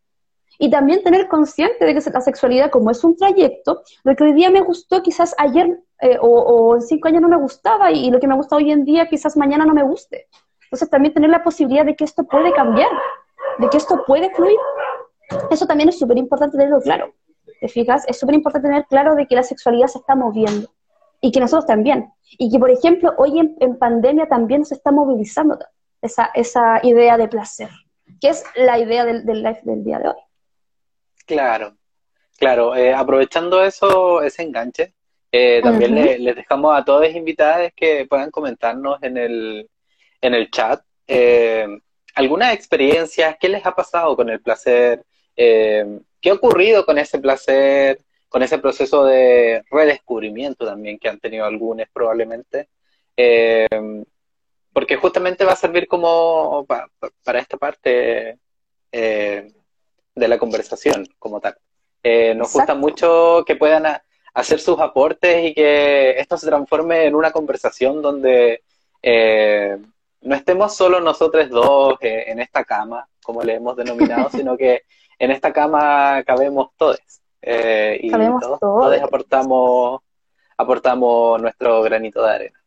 [0.59, 4.35] Y también tener consciente de que la sexualidad, como es un trayecto, lo que hoy
[4.35, 8.20] día me gustó, quizás ayer eh, o, en cinco años no me gustaba, y, lo
[8.20, 10.29] que me gusta hoy en día, quizás mañana no me guste.
[10.62, 12.90] Entonces, también tener la posibilidad de que esto puede cambiar,
[13.59, 14.59] de que esto puede fluir.
[15.50, 17.14] Eso también es súper importante tenerlo claro.
[17.60, 18.04] ¿Te fijas?
[18.06, 20.68] Es súper importante tener claro de que la sexualidad se está moviendo
[21.20, 22.12] y que nosotros también.
[22.38, 25.58] Y que, por ejemplo, hoy en, pandemia también se está movilizando
[26.02, 27.70] esa, esa idea de placer,
[28.20, 30.20] que es la idea del, del live del día de hoy.
[31.26, 31.76] Claro,
[32.38, 32.76] claro.
[32.76, 34.92] Eh, aprovechando eso, ese enganche,
[35.32, 39.70] eh, también les dejamos a todas invitadas que puedan comentarnos en el,
[40.20, 41.66] en el chat eh,
[42.14, 45.04] algunas experiencias, qué les ha pasado con el placer,
[45.37, 51.44] qué ha ocurrido con ese placer, con ese proceso de redescubrimiento también que han tenido
[51.44, 52.68] algunos probablemente.
[54.73, 58.38] porque justamente va a servir como para esta parte
[58.90, 61.57] de la conversación como tal.
[62.03, 63.87] Eh, nos gusta mucho que puedan
[64.35, 68.62] hacer sus aportes y que esto se transforme en una conversación donde
[69.03, 69.79] eh,
[70.20, 74.83] no estemos solo nosotros dos eh, en esta cama, como le hemos denominado, sino que
[75.18, 76.98] en esta cama cabemos todos.
[77.42, 80.00] y todos, aportamos,
[80.57, 82.61] aportamos nuestro granito de arena.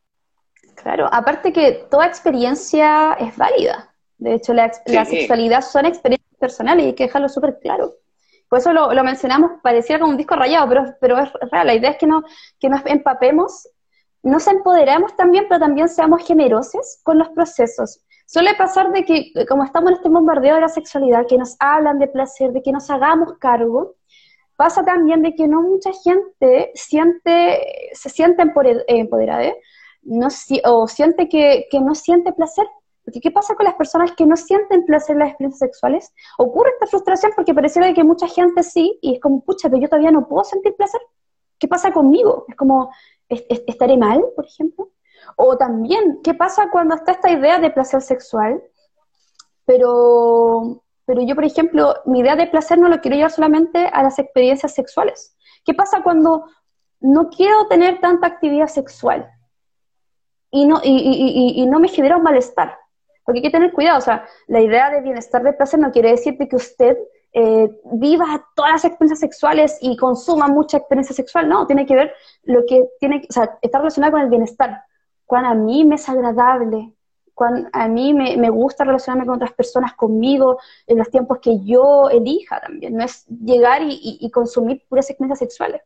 [0.76, 3.92] Claro, aparte que toda experiencia es válida.
[4.18, 7.96] De hecho, la, la sexualidad son experiencias personales y hay que dejarlo súper claro.
[8.50, 11.68] Por eso lo, mencionamos, pareciera como un disco rayado, pero, pero es real.
[11.68, 12.24] La idea es que, no,
[12.60, 13.68] que nos empapemos,
[14.24, 18.02] nos empoderemos también, pero también seamos generosos con los procesos.
[18.28, 21.98] Suele pasar de que, como estamos en este bombardeo de la sexualidad, que nos hablan
[21.98, 23.96] de placer, de que nos hagamos cargo,
[24.56, 28.44] pasa también de que no mucha gente siente, se siente
[28.88, 29.54] empoderada,
[30.04, 30.28] no,
[30.66, 32.68] o siente que, que no siente placer
[33.08, 36.14] porque ¿qué pasa con las personas que no sienten placer en las experiencias sexuales?
[36.38, 39.88] Ocurre esta frustración porque pareciera que mucha gente sí, y es como, pucha, pero yo
[39.88, 41.00] todavía no puedo sentir placer.
[41.58, 42.44] ¿Qué pasa conmigo?
[42.50, 42.92] Es como,
[43.30, 44.90] ¿estaré mal, por ejemplo?
[45.36, 48.62] O también, ¿qué pasa cuando está esta idea de placer sexual?
[49.66, 54.04] Pero, pero yo, por ejemplo, mi idea de placer no lo quiero llevar solamente a
[54.04, 55.36] las experiencias sexuales.
[55.66, 56.46] ¿Qué pasa cuando
[57.00, 59.30] no quiero tener tanta actividad sexual
[60.50, 62.78] y no, y, y no me genera un malestar?
[63.26, 66.12] Porque hay que tener cuidado, o sea, la idea de bienestar de placer no quiere
[66.12, 66.98] decir que usted
[67.34, 72.14] eh, viva todas las experiencias sexuales y consuma mucha experiencia sexual, no, tiene que ver
[72.44, 74.82] lo que tiene, o sea, está relacionado con el bienestar.
[75.28, 76.94] Cuando a mí me es agradable,
[77.36, 82.10] cuando a mí me, gusta relacionarme con otras personas, conmigo, en los tiempos que yo
[82.10, 85.82] elija también, no es llegar y, consumir puras experiencias sexuales.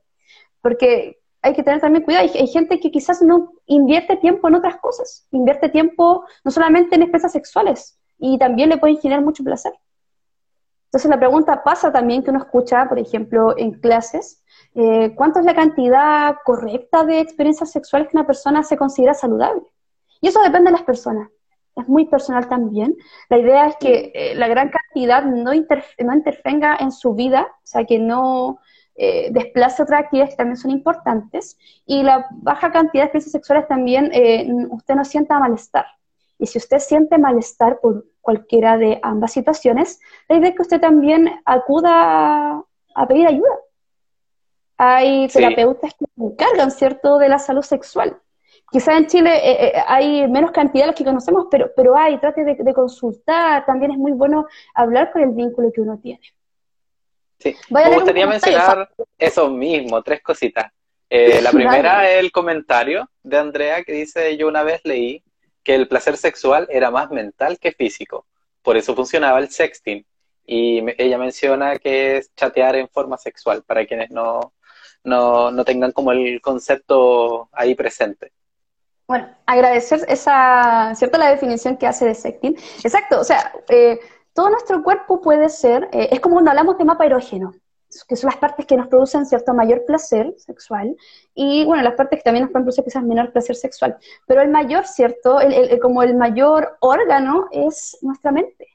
[0.62, 2.30] Porque hay que tener también cuidado.
[2.34, 7.02] Hay, gente que quizás no invierte tiempo en otras cosas, invierte tiempo no solamente en
[7.02, 9.74] expresas sexuales y también le puede generar mucho placer.
[10.92, 14.44] Entonces la pregunta pasa también que uno escucha, por ejemplo, en clases,
[14.76, 19.64] eh, ¿cuánto es la cantidad correcta de experiencias sexuales que una persona se considera saludable?
[20.20, 21.30] Y eso depende de las personas.
[21.76, 22.96] Es muy personal también.
[23.30, 27.66] La idea es que eh, la gran cantidad no, no intervenga en su vida, o
[27.66, 28.60] sea, que no,
[28.96, 33.68] eh, desplace otras actividades que también son importantes, y la baja cantidad de experiencias sexuales
[33.68, 35.86] también eh, usted no sienta malestar.
[36.38, 40.80] Y si usted siente malestar por cualquiera de ambas situaciones, la idea es que usted
[40.80, 42.64] también acuda
[42.96, 43.60] a pedir ayuda.
[44.78, 48.20] Hay terapeutas que se encargan, ¿cierto?, de la salud sexual.
[48.72, 52.44] Quizá en Chile eh, hay menos cantidad de los que conocemos, pero, pero hay, trate
[52.46, 56.22] de, consultar, también es muy bueno hablar con el vínculo que uno tiene.
[57.38, 60.66] Sí, me gustaría mencionar eso mismo, tres cositas.
[61.14, 65.22] Eh, la primera es el comentario de Andrea que dice, yo una vez leí
[65.64, 68.26] que el placer sexual era más mental que físico,
[68.62, 70.06] por eso funcionaba el sexting.
[70.46, 74.54] Y ella menciona que es chatear en forma sexual, para quienes no,
[75.04, 78.32] no, no tengan como el concepto ahí presente.
[79.08, 81.18] Bueno, agradecer esa, ¿cierto?
[81.18, 82.56] La definición que hace de sexting.
[82.84, 84.00] Exacto, o sea, eh,
[84.34, 87.54] todo nuestro cuerpo puede ser, eh, es como cuando hablamos de mapa erógeno,
[88.08, 90.96] que son las partes que nos producen cierto mayor placer sexual,
[91.34, 93.98] y bueno, las partes que también nos pueden producir quizás menor placer sexual.
[94.26, 95.40] Pero el mayor, ¿cierto?
[95.82, 98.68] como el mayor órgano es nuestra mente.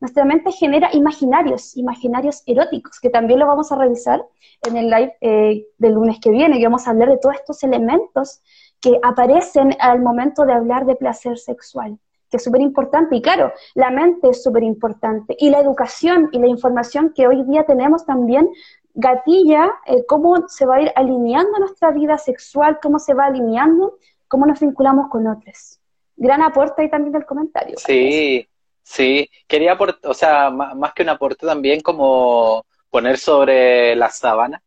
[0.00, 4.22] Nuestra mente genera imaginarios, imaginarios eróticos, que también lo vamos a revisar
[4.66, 7.62] en el live eh, del lunes que viene, que vamos a hablar de todos estos
[7.62, 8.42] elementos
[8.80, 11.98] que aparecen al momento de hablar de placer sexual
[12.34, 13.14] que es súper importante.
[13.14, 15.36] Y claro, la mente es súper importante.
[15.38, 18.50] Y la educación y la información que hoy día tenemos también
[18.92, 23.98] gatilla eh, cómo se va a ir alineando nuestra vida sexual, cómo se va alineando,
[24.26, 25.78] cómo nos vinculamos con otros.
[26.16, 27.76] Gran aporte ahí también del comentario.
[27.78, 28.48] Sí,
[28.82, 29.30] sí.
[29.46, 34.60] Quería aportar, o sea, más que un aporte también como poner sobre la sábana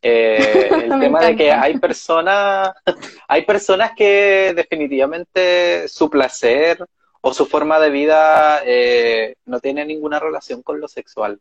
[0.00, 2.70] eh, el tema de que hay personas,
[3.28, 6.84] hay personas que definitivamente su placer
[7.28, 11.38] o su forma de vida eh, no tiene ninguna relación con lo sexual.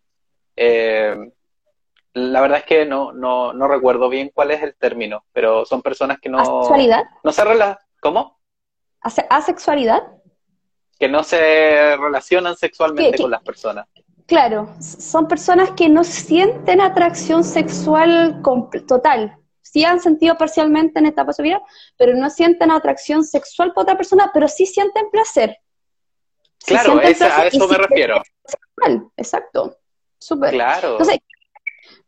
[0.56, 1.16] Eh,
[2.14, 5.82] la verdad es que no, no, no recuerdo bien cuál es el término, pero son
[5.82, 6.40] personas que no...
[6.40, 7.04] ¿Asexualidad?
[7.24, 7.78] No se relacionan...
[8.02, 8.38] ¿Cómo?
[9.02, 10.04] ¿Asexualidad?
[11.00, 13.88] Que no se relacionan sexualmente con las personas.
[14.26, 18.42] Claro, son personas que no sienten atracción sexual
[18.88, 19.38] total.
[19.62, 21.62] Sí han sentido parcialmente en esta etapa de su vida,
[21.98, 25.58] pero no sienten atracción sexual por otra persona, pero sí sienten placer.
[26.66, 28.22] Claro, a eso me refiero.
[29.18, 29.78] exacto.
[30.20, 30.52] Súper.
[30.52, 30.94] Claro.
[30.94, 31.20] Entonces,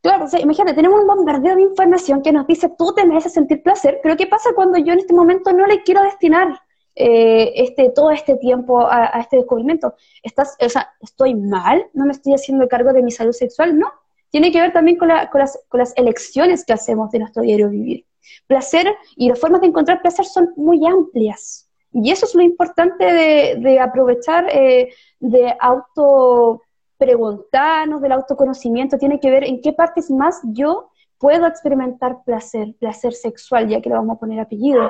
[0.01, 3.99] claro, imagínate, tenemos un bombardeo de información que nos dice, tú te mereces sentir placer,
[4.01, 6.59] pero ¿qué pasa cuando yo en este momento no le quiero destinar
[7.01, 9.95] eh, este, todo este tiempo a, este descubrimiento.
[10.21, 11.87] ¿Estás, o sea, ¿Estoy mal?
[11.93, 13.79] ¿No me estoy haciendo cargo de mi salud sexual?
[13.79, 13.89] No.
[14.29, 15.29] Tiene que ver también con, las,
[15.69, 18.05] con las elecciones que hacemos de nuestro diario vivir.
[18.47, 21.68] Placer y las formas de encontrar placer son muy amplias.
[21.91, 26.61] Y eso es lo importante de, aprovechar, eh, de auto
[26.97, 33.13] preguntarnos, del autoconocimiento, tiene que ver en qué partes más yo puedo experimentar placer, placer
[33.13, 34.89] sexual, ya que le vamos a poner apellido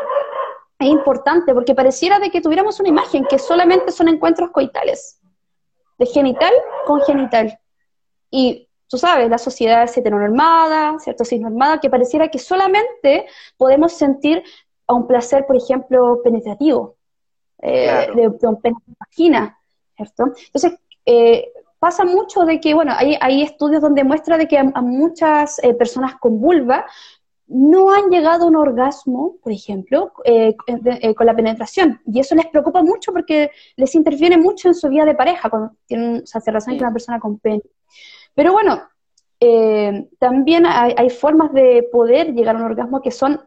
[0.79, 5.19] es importante porque pareciera de que tuviéramos una imagen que solamente son encuentros coitales,
[5.97, 6.53] de genital
[6.85, 7.59] con genital.
[8.31, 11.25] Y tú sabes, la sociedad es heteronormada, ¿cierto?
[11.25, 14.41] Cisnormada, que pareciera que solamente podemos sentir
[14.89, 16.95] a un placer, por ejemplo, penetrativo,
[17.62, 18.60] eh, de, un
[18.99, 19.58] vagina,
[19.95, 20.34] ¿cierto?
[20.47, 20.73] Entonces,
[21.06, 25.60] eh, pasa mucho de que, bueno, hay, hay, estudios donde muestra de que a, muchas
[25.63, 26.86] eh, personas con vulva
[27.47, 31.99] no han llegado a un orgasmo, por ejemplo, eh, eh, con la penetración.
[32.06, 35.71] Y eso les preocupa mucho porque les interviene mucho en su vida de pareja cuando
[35.88, 37.63] tienen, o sea, se relacionan con una persona con pene.
[38.36, 38.84] Pero bueno,
[40.19, 43.41] también hay, formas de poder llegar a un orgasmo que son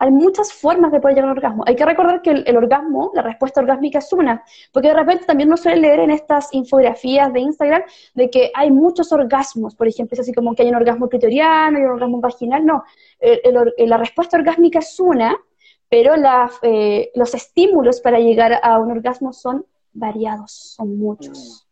[0.00, 1.62] hay muchas formas de poder llegar al orgasmo.
[1.66, 5.50] Hay que recordar que el, orgasmo, la respuesta orgásmica es una, porque de repente también
[5.50, 7.82] no suele leer en estas infografías de Instagram
[8.14, 11.78] de que hay muchos orgasmos, por ejemplo, es así como que hay un orgasmo clitoriano
[11.78, 12.82] y un orgasmo vaginal, no.
[13.76, 15.36] la respuesta orgásmica es una,
[15.90, 16.14] pero
[16.62, 21.68] eh, los estímulos para llegar a un orgasmo son variados, son muchos.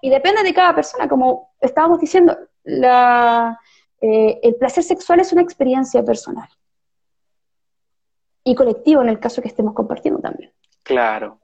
[0.00, 6.02] Y depende de cada persona, como estábamos diciendo, eh, el placer sexual es una experiencia
[6.02, 6.48] personal
[8.50, 10.52] y colectivo en el caso que estemos compartiendo también.
[10.82, 11.38] Claro.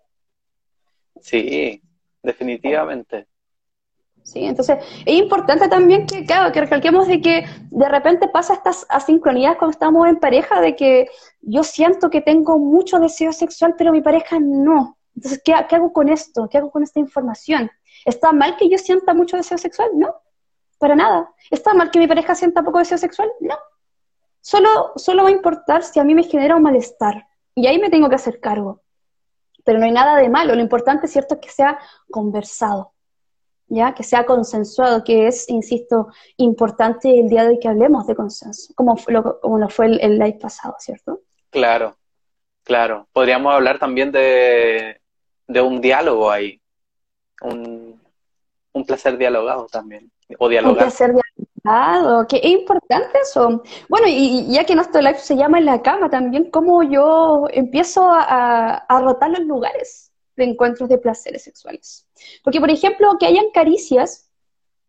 [1.21, 1.83] Sí,
[2.23, 3.27] definitivamente.
[4.23, 8.87] Sí, entonces es importante también que, claro, que recalquemos de que de repente pasa estas
[8.89, 11.09] asincronías cuando estamos en pareja, de que
[11.43, 14.97] yo siento que tengo mucho deseo sexual, pero mi pareja no.
[15.15, 16.49] Entonces, ¿qué, ¿qué, hago con esto?
[16.49, 17.71] ¿Qué hago con esta información?
[18.07, 19.91] ¿Está mal que yo sienta mucho deseo sexual?
[19.95, 20.15] No,
[20.79, 21.31] para nada.
[21.51, 23.31] ¿Está mal que mi pareja sienta poco deseo sexual?
[23.41, 23.57] No,
[24.45, 27.27] Solo, solo va a importar si a mí me genera un malestar.
[27.55, 28.83] Y ahí me tengo que hacer cargo.
[29.65, 30.55] Pero no hay nada de malo.
[30.55, 31.79] Lo importante, ¿cierto?, es que sea
[32.11, 32.93] conversado.
[33.69, 33.95] ¿ya?
[33.95, 38.75] Que sea consensuado, que es, insisto, importante el día de hoy que hablemos de consenso,
[38.75, 41.23] como lo, como lo fue el, live pasado, ¿cierto?
[41.49, 41.97] Claro,
[42.65, 43.09] claro.
[43.15, 45.01] Podríamos hablar también de,
[45.47, 46.61] de un diálogo ahí,
[47.41, 47.99] un,
[48.73, 50.85] un placer dialogado también, o dialogar.
[50.85, 51.15] Un placer
[52.29, 53.63] que es importante eso.
[53.89, 58.11] Bueno, y, ya que nuestro live se llama En la cama, también cómo yo empiezo
[58.11, 62.07] a, rotar los lugares de encuentros de placeres sexuales.
[62.43, 64.31] Porque, por ejemplo, que hayan caricias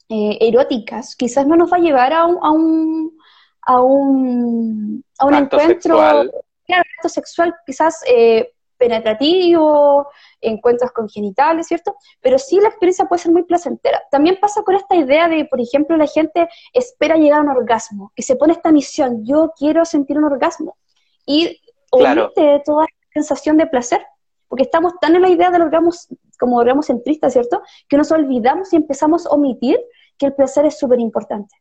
[0.09, 3.17] eh, eróticas, quizás no nos va a llevar a un, a un,
[3.61, 6.31] a un, a un encuentro sexual.
[6.65, 10.07] Claro, acto sexual, quizás eh, penetrativo,
[10.41, 11.95] encuentros con genitales, ¿cierto?
[12.21, 14.01] Pero sí la experiencia puede ser muy placentera.
[14.11, 18.11] También pasa con esta idea de, por ejemplo, la gente espera llegar a un orgasmo,
[18.15, 20.77] que se pone esta misión, yo quiero sentir un orgasmo.
[21.25, 21.61] Y
[21.91, 22.31] claro.
[22.65, 24.05] toda sensación de placer,
[24.47, 25.91] porque estamos tan en la idea del orgasmo
[26.39, 27.61] como orgasmo centrista, ¿cierto?
[27.87, 29.79] Que nos olvidamos y empezamos a omitir
[30.17, 31.55] que el placer es súper importante.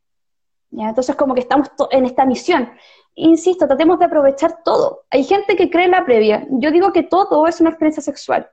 [0.71, 2.69] Entonces como que estamos en esta misión
[3.15, 5.05] insisto, tratemos de aprovechar todo.
[5.09, 6.45] Hay gente que cree en la previa.
[6.49, 8.49] Yo digo que todo es una experiencia sexual.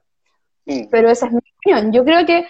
[0.91, 1.93] Pero esa es mi opinión.
[1.93, 2.47] Yo creo que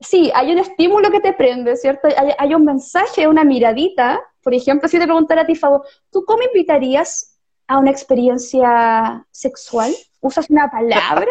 [0.00, 2.08] sí, hay un estímulo que te prende, ¿cierto?
[2.38, 4.20] Hay, un mensaje, una miradita.
[4.42, 9.92] Por ejemplo, si te preguntara a ti, Fabo, ¿tú cómo invitarías a una experiencia sexual?
[10.20, 11.30] ¿Usas una palabra?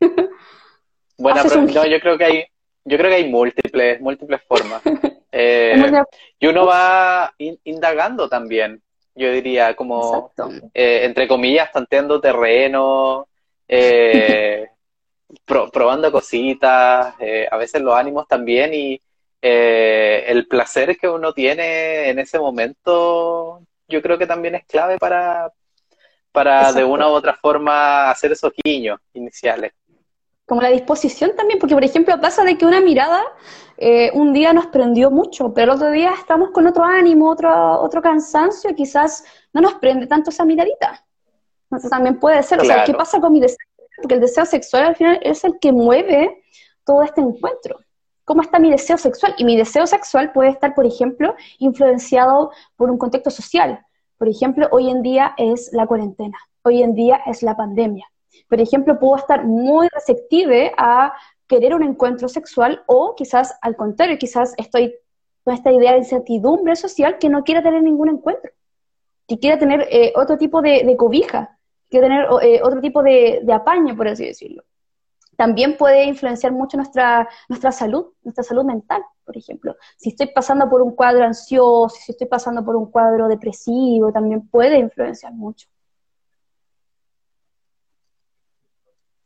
[1.20, 2.44] Bueno, pero no, yo creo que hay,
[2.84, 4.82] yo creo que hay múltiples, múltiples formas.
[5.30, 5.92] Eh,
[6.40, 8.82] y uno va indagando también,
[9.18, 10.32] yo diría, como,
[10.72, 13.26] eh, entre comillas, tanteando terreno,
[13.66, 14.68] eh,
[15.44, 17.14] probando cositas,
[17.50, 19.00] a veces los ánimos también y
[19.40, 25.52] el placer que uno tiene en ese momento, yo creo que también es clave para,
[26.32, 29.72] para de una u otra forma hacer esos guiños iniciales.
[30.46, 33.22] Como la disposición también, porque por ejemplo pasa de que una mirada
[33.80, 37.80] eh, un día nos prendió mucho, pero el otro día estamos con otro ánimo, otro,
[37.80, 41.04] otro cansancio, y quizás no nos prende tanto esa miradita.
[41.64, 43.58] Entonces también puede ser, o sea, ¿qué pasa con mi deseo?
[43.96, 46.42] Porque el deseo sexual al final es el que mueve
[46.84, 47.78] todo este encuentro.
[48.24, 49.34] ¿Cómo está mi deseo sexual?
[49.38, 53.80] Y mi deseo sexual puede estar, por ejemplo, influenciado por un contexto social.
[54.16, 58.06] Por ejemplo, hoy en día es la cuarentena, hoy en día es la pandemia
[58.48, 61.12] por ejemplo, puedo estar muy receptive a
[61.48, 64.94] querer un encuentro sexual o quizás al contrario, quizás estoy
[65.42, 68.52] con esta idea de incertidumbre social que no quiera tener ningún encuentro,
[69.26, 71.58] que quiera tener eh, otro tipo de, cobija,
[71.90, 74.62] que tener eh, otro tipo de, apaño, por así decirlo.
[75.36, 79.76] También puede influenciar mucho nuestra, nuestra salud, nuestra salud mental, por ejemplo.
[79.96, 84.48] Si estoy pasando por un cuadro ansioso, si estoy pasando por un cuadro depresivo, también
[84.48, 85.68] puede influenciar mucho.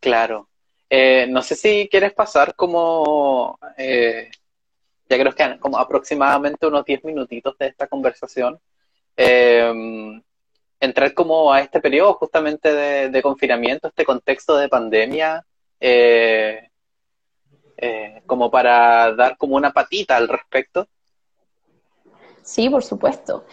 [0.00, 0.51] Claro.
[0.94, 4.30] Eh, no sé si quieres pasar como, eh,
[5.08, 8.60] ya creo que como aproximadamente unos 10 minutitos de esta conversación,
[9.16, 10.22] em,
[10.78, 12.74] entrar como a este periodo justamente
[13.08, 15.46] de, confinamiento, este contexto de pandemia,
[15.80, 16.68] eh,
[18.26, 20.86] como para dar como una patita al respecto.
[22.42, 23.46] Sí, por supuesto.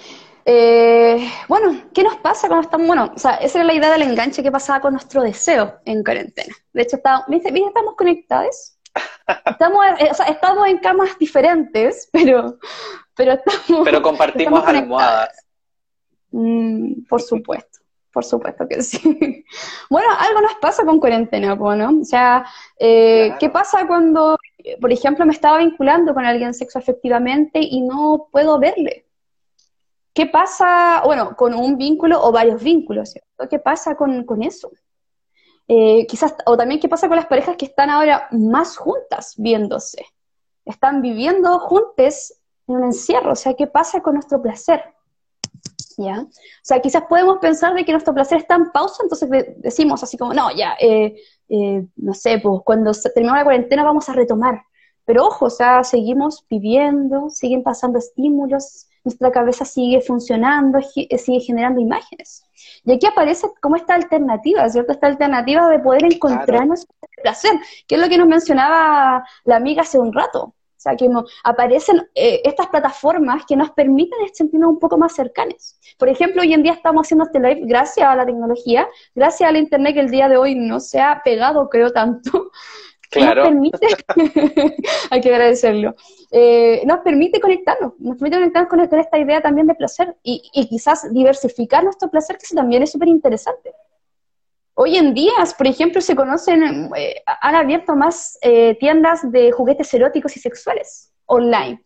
[0.46, 4.04] Eh, bueno, ¿qué nos pasa cuando estamos, bueno, o sea, esa era la idea del
[4.04, 6.56] enganche que pasaba con nuestro deseo en cuarentena.
[6.74, 8.78] De hecho, está, ¿viste, estamos conectados.
[9.46, 12.58] Estamos, eh, o sea, estamos en camas diferentes, pero,
[13.16, 13.86] pero estamos.
[13.86, 15.46] Pero compartimos almohadas.
[16.32, 17.80] Mm, por supuesto,
[18.12, 19.46] por supuesto que sí.
[19.90, 22.00] Bueno, algo nos pasa con cuarentena, ¿no?
[22.02, 22.46] O sea,
[22.80, 24.38] eh, ¿qué pasa cuando,
[24.80, 29.09] por ejemplo, me estaba vinculando con alguien sexoafectivamente y no puedo verle?
[30.20, 33.47] ¿Qué pasa, bueno, con un vínculo o varios vínculos, ¿cierto?
[33.49, 34.70] ¿Qué pasa con, eso?
[35.65, 40.05] Eh, quizás, o también qué pasa con las parejas que están ahora más juntas viéndose,
[40.65, 44.84] están viviendo juntas en un encierro, o sea, ¿qué pasa con nuestro placer?
[45.95, 46.20] ¿Ya?
[46.20, 50.17] O sea, quizás podemos pensar de que nuestro placer está en pausa, entonces decimos así
[50.17, 51.15] como, no, ya, eh,
[51.47, 54.63] eh, no sé, pues cuando termine la cuarentena vamos a retomar.
[55.05, 61.80] Pero ojo, o sea, seguimos viviendo, siguen pasando estímulos, nuestra cabeza sigue funcionando, sigue generando
[61.80, 62.43] imágenes.
[62.86, 64.91] Y aquí aparece como esta alternativa, ¿cierto?
[64.91, 67.22] Esta alternativa de poder encontrarnos claro.
[67.24, 67.52] placer,
[67.88, 70.54] que es lo que nos mencionaba la amiga hace un rato.
[70.80, 71.10] O sea, que
[71.43, 75.78] aparecen eh, estas plataformas que nos permiten sentirnos un poco más cercanos.
[75.97, 79.58] Por ejemplo, hoy en día estamos haciendo este live gracias a la tecnología, gracias al
[79.58, 82.52] Internet que el día de hoy no se ha pegado, creo, tanto,
[83.10, 83.41] Claro.
[83.41, 83.88] Nos permite,
[85.10, 85.95] hay que agradecerlo,
[86.30, 91.12] eh, nos permite conectarnos, nos permite conectarnos con, esta idea también de placer y, quizás
[91.12, 93.74] diversificar nuestro placer, que eso también es súper interesante.
[94.76, 99.91] Hoy en día, por ejemplo, se conocen, eh, han abierto más eh, tiendas de juguetes
[99.93, 101.82] eróticos y sexuales online.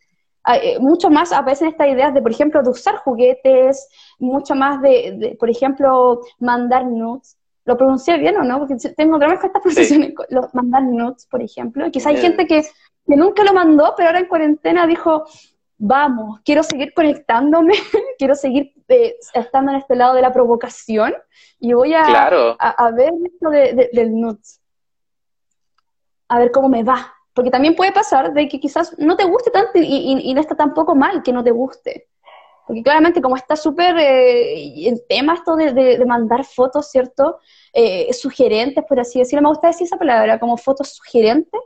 [0.82, 3.88] mucho más aparecen estas ideas de, por ejemplo, de usar juguetes,
[4.20, 7.38] mucho más de, de por ejemplo, mandar nudes.
[7.66, 8.60] ¿Lo pronuncié bien o no?
[8.60, 11.90] Porque tengo problemas con estas pronunciaciones, los mandar notes, por ejemplo.
[11.92, 12.64] quizá hay gente que,
[13.06, 15.26] nunca lo mandó, pero ahora en cuarentena dijo,
[15.78, 17.74] vamos, quiero seguir conectándome,
[18.18, 21.14] quiero seguir eh, estando en este lado de la provocación
[21.60, 24.60] y voy a, a, ver esto de, del nuts.
[26.28, 27.14] A ver cómo me va.
[27.34, 30.94] Porque también puede pasar de que quizás no te guste tanto y no está tampoco
[30.96, 32.10] mal que no te guste.
[32.66, 37.40] Porque claramente como está súper eh, en tema esto de, mandar fotos, ¿cierto?
[37.74, 41.60] Eh, sugerentes, por así decirlo, me gusta decir esa palabra, como fotos sugerentes,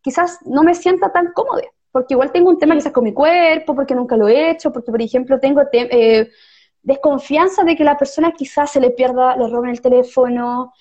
[0.00, 1.62] quizás no me sienta tan cómoda,
[1.92, 4.90] porque igual tengo un tema quizás con mi cuerpo, porque nunca lo he hecho, porque
[4.90, 6.28] por ejemplo tengo eh,
[6.82, 10.72] desconfianza de que la persona quizás se le pierda, le roben el teléfono,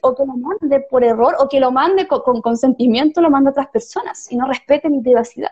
[0.00, 3.48] o que lo mande por error, o que lo mande con, con consentimiento, lo mande
[3.48, 5.50] a otras personas y no respete mi privacidad.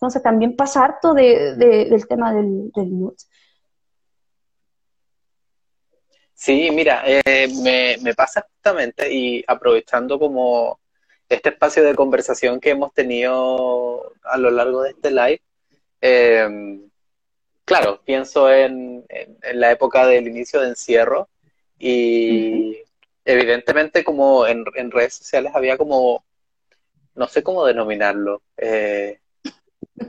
[0.00, 2.90] Entonces también pasa harto del tema del, del
[6.32, 7.48] Sí, mira, eh,
[8.02, 10.80] me, pasa justamente y aprovechando como
[11.28, 15.42] este espacio de conversación que hemos tenido a lo largo de este live,
[16.00, 16.88] em,
[17.66, 19.04] claro, pienso en,
[19.52, 21.28] la época del inicio de encierro
[21.78, 22.78] y
[23.26, 26.24] evidentemente como en, redes sociales había como,
[27.14, 29.20] no sé cómo denominarlo, eh,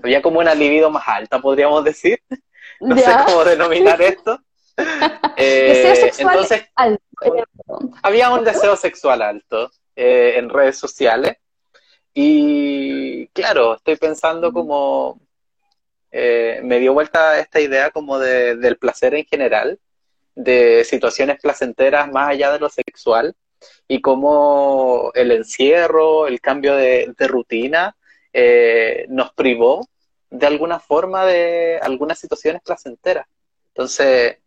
[0.04, 2.22] había como una libido más alta, podríamos decir.
[2.80, 4.40] No sé cómo denominar esto.
[5.38, 6.64] Eh, entonces,
[8.02, 11.38] había un deseo sexual alto eh, en redes sociales.
[12.14, 15.20] Y claro, estoy pensando como,
[16.12, 19.80] me dio vuelta esta idea como de, del placer en general
[20.36, 23.36] de situaciones placenteras más allá de lo sexual
[23.88, 27.96] y cómo el encierro, el cambio de, rutina
[28.34, 29.88] eh, nos privó
[30.30, 33.28] de alguna forma de algunas situaciones placenteras.
[33.70, 34.38] Entonces,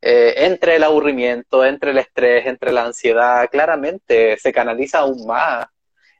[0.00, 5.66] eh, entre el aburrimiento, entre el estrés, entre la ansiedad, claramente se canaliza aún más,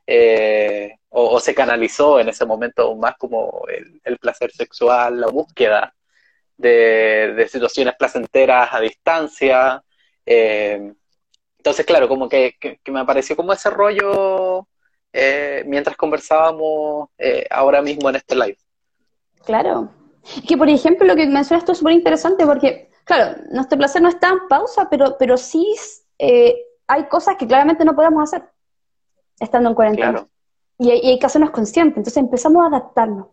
[0.07, 3.63] eh, o, se canalizó en ese momento aún más como
[4.05, 5.95] el placer sexual, la búsqueda
[6.59, 9.83] de, situaciones placenteras a distancia.
[10.27, 10.93] Eh,
[11.59, 12.57] entonces, claro, como que,
[12.87, 14.48] me apareció como ese rollo
[15.13, 18.59] eh, mientras conversábamos eh, ahora mismo en este live.
[19.45, 19.89] Claro.
[20.47, 24.09] Que, por ejemplo, lo que mencionas esto es súper interesante porque, claro, nuestro placer no
[24.09, 25.67] está en pausa, pero, pero sí
[26.87, 28.49] hay cosas que claramente no podemos hacer
[29.41, 30.27] estando en cuarentena.
[30.79, 31.97] Y, hay, y hay que hacernos conscientes.
[31.97, 33.29] Entonces empezamos a adaptarnos.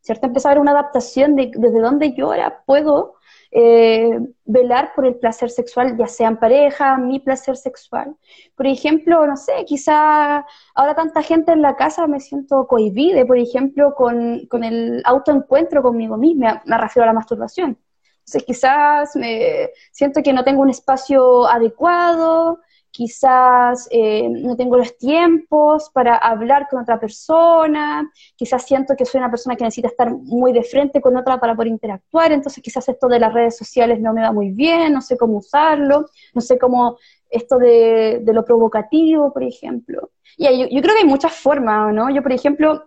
[0.00, 0.26] ¿cierto?
[0.26, 3.14] Empezar a ver una adaptación de desde donde yo ahora puedo
[3.52, 8.16] eh, velar por el placer sexual, ya sea en pareja, mi placer sexual.
[8.54, 13.38] Por ejemplo, no sé, quizá ahora tanta gente en la casa me siento cohibide, por
[13.38, 17.78] ejemplo, con, con el autoencuentro conmigo misma, me refiero a la masturbación.
[18.20, 22.60] Entonces quizás me siento que no tengo un espacio adecuado,
[22.90, 29.18] quizás eh, no tengo los tiempos para hablar con otra persona, quizás siento que soy
[29.18, 32.88] una persona que necesita estar muy de frente con otra para poder interactuar, entonces quizás
[32.88, 36.40] esto de las redes sociales no me va muy bien, no sé cómo usarlo, no
[36.40, 40.10] sé cómo esto de, lo provocativo, por ejemplo.
[40.36, 42.10] Y yo, yo, creo que hay muchas formas, ¿no?
[42.10, 42.86] Yo, por ejemplo,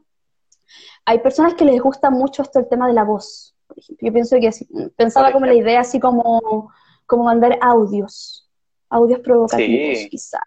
[1.06, 3.56] hay personas que les gusta mucho esto el tema de la voz.
[3.68, 4.08] Por ejemplo.
[4.08, 4.52] Yo pienso que
[4.96, 6.72] pensaba como la idea así como,
[7.06, 8.44] como mandar audios
[8.94, 10.40] audios provocativos, quizá.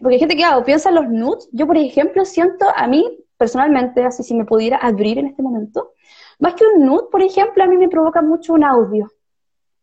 [0.00, 1.48] Porque hay gente que, piensa en los nudes.
[1.52, 5.94] Yo, por ejemplo, siento a mí, personalmente, así si me pudiera abrir en este momento,
[6.38, 9.10] más que un nude, por ejemplo, a mí me provoca mucho un audio.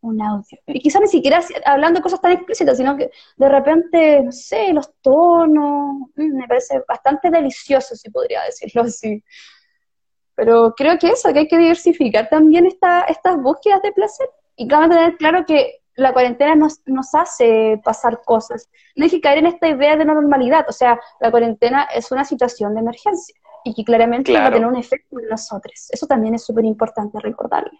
[0.02, 0.60] Un audio.
[0.68, 4.72] Y quizá ni siquiera hablando de cosas tan explícitas, sino que de repente, no sé,
[4.72, 9.24] los tonos, mm, me parece bastante delicioso, si podría decirlo así.
[10.36, 14.30] Pero creo que eso, que hay que diversificar también esta, estas búsquedas de placer.
[14.56, 18.70] Y claro, tener claro que la cuarentena nos, nos hace pasar cosas.
[18.96, 20.66] No hay que caer en esta idea de normalidad.
[20.68, 24.68] O sea, la cuarentena es una situación de emergencia y que claramente va a tener
[24.68, 25.90] un efecto en nosotros.
[25.92, 27.80] Eso también es súper importante recordarlo.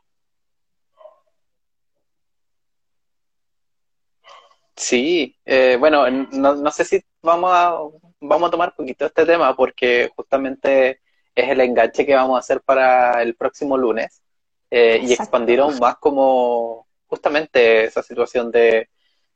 [4.76, 7.78] Sí, eh, bueno, no, no, sé si vamos a,
[8.20, 11.00] vamos a tomar un poquito este tema porque justamente
[11.34, 14.22] es el enganche que vamos a hacer para el próximo lunes
[14.70, 18.90] eh, y expandir aún más como justamente esa situación de,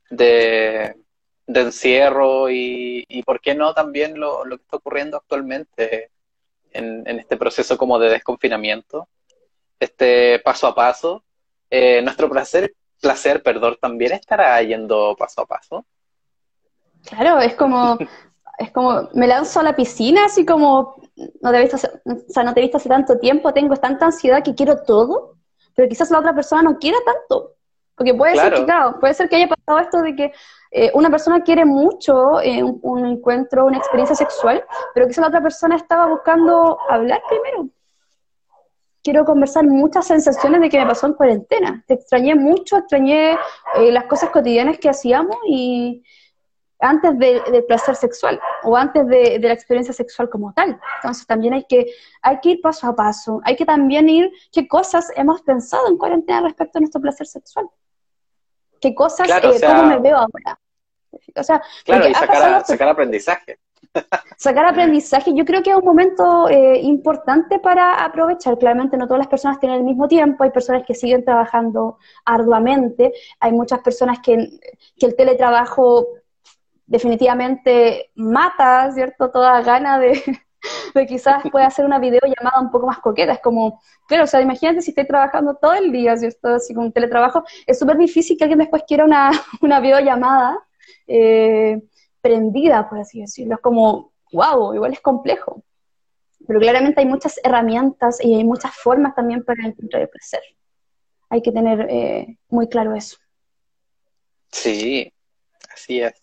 [0.09, 0.95] de,
[1.47, 6.11] encierro y, y, por qué no también lo, lo que está ocurriendo actualmente
[6.72, 9.07] en, en, este proceso como de desconfinamiento,
[9.80, 11.24] este paso a paso.
[11.70, 15.86] Eh, nuestro placer, placer, perdón, también estará yendo paso a paso.
[17.07, 17.97] Claro, es como,
[18.57, 20.95] es como, me lanzo a la piscina, así como,
[21.41, 24.05] no te he visto, o sea, no te he visto hace tanto tiempo, tengo tanta
[24.05, 25.36] ansiedad que quiero todo,
[25.76, 27.55] pero quizás la otra persona no quiera tanto.
[27.99, 30.31] Porque puede ser que, claro, puede ser que haya pasado esto de que
[30.71, 35.43] eh, una persona quiere mucho eh, un, encuentro, una experiencia sexual, pero quizá la otra
[35.43, 37.67] persona estaba buscando hablar primero.
[39.03, 41.83] Quiero conversar muchas sensaciones de que me pasó en cuarentena.
[41.87, 46.01] Te extrañé mucho, extrañé eh, las cosas cotidianas que hacíamos y
[46.79, 50.79] antes del placer sexual o antes de, de, la experiencia sexual como tal.
[51.01, 51.87] Entonces también hay que,
[52.21, 55.97] hay que ir paso a paso, hay que también ir qué cosas hemos pensado en
[55.97, 57.69] cuarentena respecto a nuestro placer sexual
[58.80, 60.59] qué cosas, eh, cómo me veo ahora.
[61.36, 63.59] O sea, claro, y sacar, sacar aprendizaje.
[64.38, 68.57] Sacar aprendizaje, yo creo que es un momento eh, importante para aprovechar.
[68.57, 73.11] Claramente no todas las personas tienen el mismo tiempo, hay personas que siguen trabajando arduamente,
[73.39, 74.59] hay muchas personas que,
[74.95, 76.07] que el teletrabajo
[76.86, 79.32] definitivamente mata, ¿cierto?
[79.32, 80.21] Toda gana de,
[80.93, 83.34] de quizás pueda hacer una videollamada un poco más coqueta.
[83.34, 86.74] Es como, claro, o sea, imagínate si estoy trabajando todo el día, si estoy así
[86.74, 89.32] con teletrabajo, es súper difícil que alguien después quiera una,
[89.62, 90.57] una videollamada
[91.07, 91.82] eh,
[92.22, 93.55] prendida, por así decirlo.
[93.55, 95.64] Es como, wow, igual es complejo.
[96.47, 100.41] Pero claramente hay muchas herramientas y hay muchas formas también para encontrar el placer.
[101.30, 103.18] Hay que tener eh, muy claro eso.
[104.51, 105.14] Sí,
[105.80, 106.14] Así es.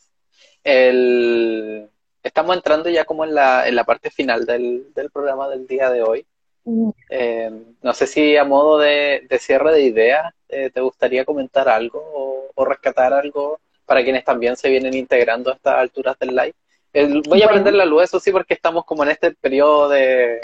[0.63, 1.91] El...
[2.27, 5.91] Estamos entrando ya como en la, en la parte final del, del programa del día
[5.91, 6.27] de hoy.
[6.65, 6.91] Mm.
[7.09, 7.51] Eh,
[7.81, 12.51] no sé si a modo de, de cierre de ideas eh, te gustaría comentar algo
[12.53, 17.23] o, rescatar algo para quienes también se vienen integrando a estas alturas del live.
[17.29, 20.41] voy a prender la luz, eso sí, porque estamos como en este periodo de...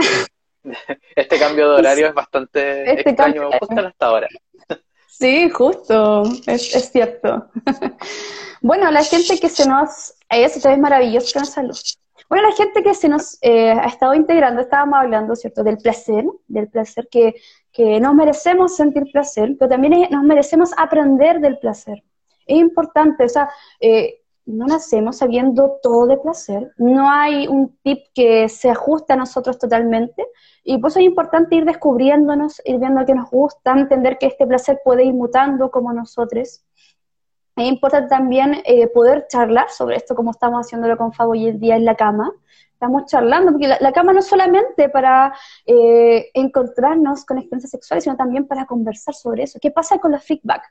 [1.17, 4.29] este cambio de horario es bastante este extraño, justo hasta ahora.
[5.23, 7.47] Sí, justo, es, es cierto.
[8.61, 10.15] bueno, la gente que se nos...
[10.29, 11.79] Eso es maravilloso con salud.
[12.29, 16.25] Bueno, la gente que se nos eh, ha estado integrando, estábamos hablando, ¿cierto?, del placer,
[16.49, 17.37] del placer que,
[17.73, 22.03] que nos merecemos sentir placer, pero también nos merecemos aprender del placer.
[22.45, 23.49] Es importante, o sea,
[23.79, 29.17] eh, no nacemos sabiendo todo de placer, no hay un tip que se ajuste a
[29.17, 30.27] nosotros totalmente,
[30.65, 34.47] y por eso es importante ir descubriéndonos, ir viendo qué nos gusta, entender que este
[34.47, 36.65] placer puede ir mutando como nosotros,
[37.57, 41.61] es importante también eh, poder charlar sobre esto, como estamos haciéndolo con Fabo hoy en
[41.61, 42.33] día en la cama.
[42.73, 45.35] Estamos charlando, porque la, cama no es solamente para
[45.67, 49.59] eh, encontrarnos con experiencias sexuales, sino también para conversar sobre eso.
[49.61, 50.63] ¿Qué pasa con la feedback?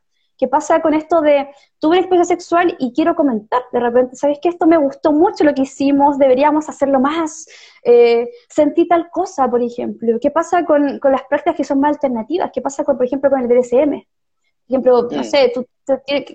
[0.42, 3.62] ¿Qué pasa con esto de tuve una experiencia sexual y quiero comentar?
[3.72, 4.50] De repente, ¿sabes qué?
[4.50, 7.46] Esto me gustó mucho lo que hicimos, deberíamos hacerlo más.
[7.84, 10.18] Eh, sentí tal cosa, por ejemplo.
[10.20, 12.50] ¿Qué pasa con, con, las prácticas que son más alternativas?
[12.52, 13.92] ¿Qué pasa, con, por ejemplo, con el DSM?
[13.92, 15.24] Por ejemplo, no mm.
[15.26, 15.64] sé, tú,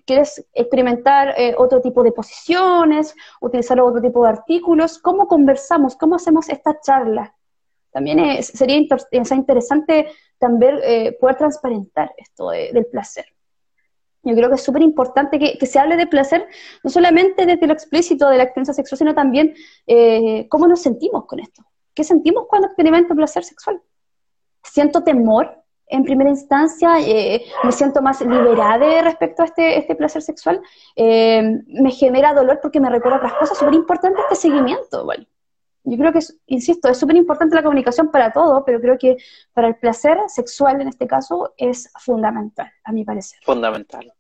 [0.06, 5.96] quieres experimentar eh, otro tipo de posiciones, utilizar otro tipo de artículos, ¿cómo conversamos?
[5.96, 7.34] ¿Cómo hacemos esta charla?
[7.90, 10.06] También sería interesante
[10.38, 13.24] también eh, poder transparentar esto del placer.
[14.26, 16.48] Yo creo que es súper importante que, se hable de placer,
[16.82, 19.54] no solamente desde lo explícito de la experiencia sexual, sino también
[19.86, 21.62] eh, cómo nos sentimos con esto.
[21.94, 23.80] ¿Qué sentimos cuando experimento placer sexual?
[24.62, 25.62] ¿Siento temor?
[25.88, 30.60] en primera instancia, eh, me siento más liberada respecto a este, este placer sexual,
[30.96, 35.24] eh, me genera dolor porque me recuerda otras cosas, súper importante este seguimiento, bueno.
[35.88, 39.18] Yo creo que, insisto, es súper importante la comunicación para todo, pero creo que
[39.52, 43.38] para el placer sexual en este caso es fundamental, a mi parecer.
[43.44, 44.12] Fundamental,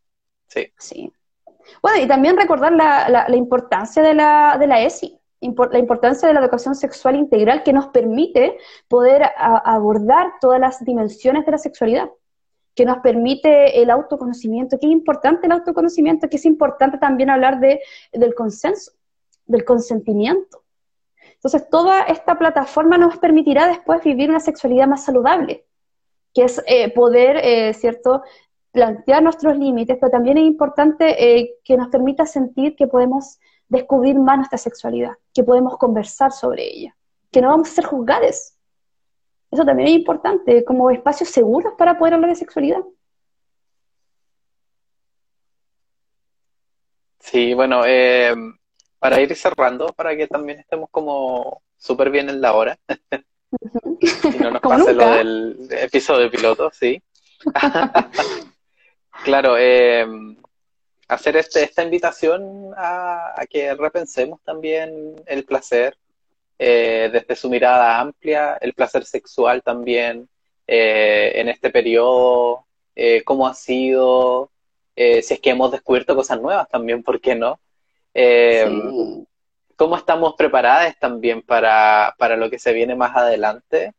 [0.78, 1.12] sí.
[1.82, 6.28] Bueno, y también recordar la, la, la importancia de la, de la ESI, la importancia
[6.28, 8.56] de la educación sexual integral que nos permite
[8.88, 12.10] poder abordar todas las dimensiones de la sexualidad,
[12.74, 17.60] que nos permite el autoconocimiento, que es importante el autoconocimiento, que es importante también hablar
[17.60, 17.80] de,
[18.12, 18.92] del consenso,
[19.46, 20.62] del consentimiento.
[21.34, 25.66] Entonces, toda esta plataforma nos permitirá después vivir una sexualidad más saludable,
[26.34, 28.22] que es eh, poder, eh, ¿cierto?,
[28.76, 34.18] plantear nuestros límites, pero también es importante eh, que nos permita sentir que podemos descubrir
[34.18, 36.94] más nuestra sexualidad, que podemos conversar sobre ella,
[37.32, 38.52] que no vamos a ser juzgados.
[39.50, 42.82] Eso también es importante, como espacios seguros para poder hablar de sexualidad.
[47.18, 48.34] Sí, bueno, eh,
[48.98, 52.78] para ir cerrando, para que también estemos como súper bien en la hora,
[54.02, 57.02] y no nos pase lo del episodio piloto, sí.
[59.24, 60.06] claro, eh,
[61.08, 65.96] hacer este, esta invitación a, que repensemos también el placer
[66.58, 70.28] eh, desde su mirada amplia, el placer sexual también
[70.66, 74.50] eh, en este periodo, eh, cómo ha sido,
[74.96, 77.60] si es que hemos descubierto cosas nuevas también, ¿por qué no?
[79.76, 83.92] ¿Cómo estamos preparadas también para, para, lo que se viene más adelante?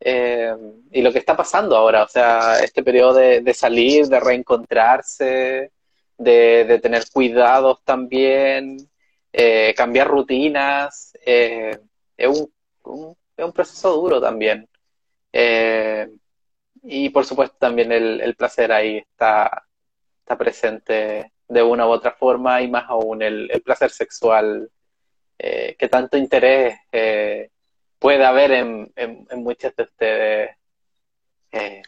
[0.00, 5.72] Y lo que está pasando ahora, o sea, este periodo de, salir, de reencontrarse,
[6.18, 8.78] de, tener cuidados también,
[9.32, 11.78] eh, cambiar rutinas, eh,
[12.16, 14.68] es, un, es, un, proceso duro también.
[15.32, 16.08] Eh,
[16.82, 19.66] y por supuesto también el, placer ahí está,
[20.20, 24.70] está presente de una u otra forma y más aún el, placer sexual
[25.38, 26.78] que tanto interés
[27.98, 30.50] puede haber en, en, en muchas de ustedes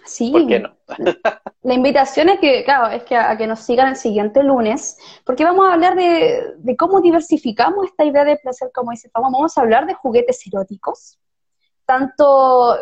[0.05, 0.31] sí.
[0.31, 0.77] ¿Por qué no?
[1.63, 5.45] la invitación es que, claro, es que a, que nos sigan el siguiente lunes, porque
[5.45, 9.87] vamos a hablar de, cómo diversificamos esta idea de placer, como dice Vamos a hablar
[9.87, 11.19] de juguetes eróticos,
[11.85, 12.77] tanto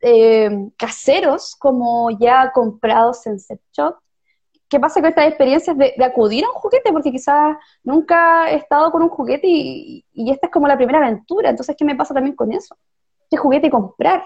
[0.00, 3.96] eh, caseros como ya comprados en set shop.
[4.68, 6.92] ¿Qué pasa con estas experiencias de, acudir a un juguete?
[6.92, 10.98] Porque quizás nunca he estado con un juguete y, y esta es como la primera
[10.98, 11.50] aventura.
[11.50, 12.76] Entonces, ¿qué me pasa también con eso?
[13.30, 14.22] ¿Qué juguete comprar?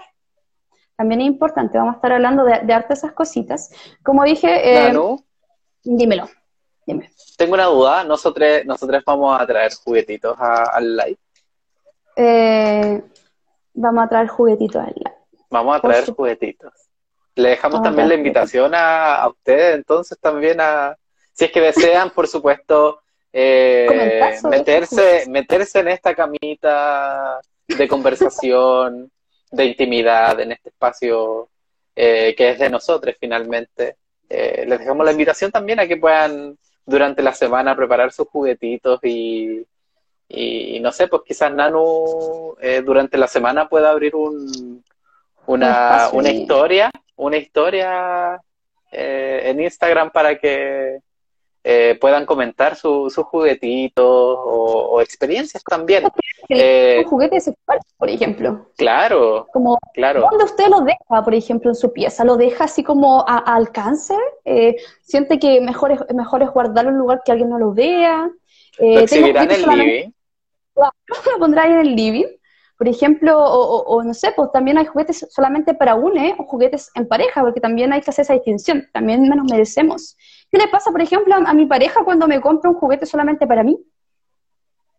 [0.95, 3.71] también es importante, vamos a estar hablando de, de esas cositas.
[4.03, 4.93] Como dije, eh,
[5.83, 6.29] dímelo,
[6.85, 7.11] dime.
[7.37, 11.19] Tengo una duda, nosotros, nosotros vamos a traer juguetitos al live.
[12.15, 13.03] Eh,
[13.73, 15.17] vamos a traer juguetitos al live.
[15.49, 16.73] Vamos a traer juguetitos.
[17.35, 20.95] Le dejamos también la invitación a, ustedes, entonces también a,
[21.33, 29.11] si es que desean, por supuesto, eh, meterse, meterse en esta camita de conversación,
[29.51, 31.49] de intimidad, en este espacio
[31.95, 33.97] eh, que es de nosotros finalmente.
[34.29, 38.99] Eh, les dejamos la invitación también a que puedan durante la semana preparar sus juguetitos
[39.03, 39.65] y,
[40.27, 44.83] y no sé, pues quizás Nanu eh, durante la semana pueda abrir un,
[45.45, 48.41] una, una historia, una historia
[48.91, 50.99] en Instagram para que
[51.65, 56.03] eh, puedan comentar sus juguetitos o, experiencias también.
[56.49, 58.69] Eh, juguetes sexuales, por ejemplo.
[58.75, 60.27] Claro, como, claro.
[60.29, 62.25] ¿Dónde usted lo deja, por ejemplo, en su pieza?
[62.25, 64.13] ¿Lo deja así como a, alcance?
[64.43, 67.73] Eh, ¿Siente que mejor es, mejor es guardarlo en un lugar que alguien no lo
[67.73, 68.29] vea?
[68.79, 70.11] Eh, ¿Lo exhibirá en el living?
[70.75, 72.27] lo pondrá ahí en el living.
[72.83, 77.07] Por ejemplo, o, no sé, pues también hay juguetes solamente para une o juguetes en
[77.07, 80.17] pareja, porque también hay que hacer esa distinción, también nos merecemos.
[80.51, 83.63] ¿Qué le pasa, por ejemplo, a, mi pareja cuando me compra un juguete solamente para
[83.63, 83.79] mí?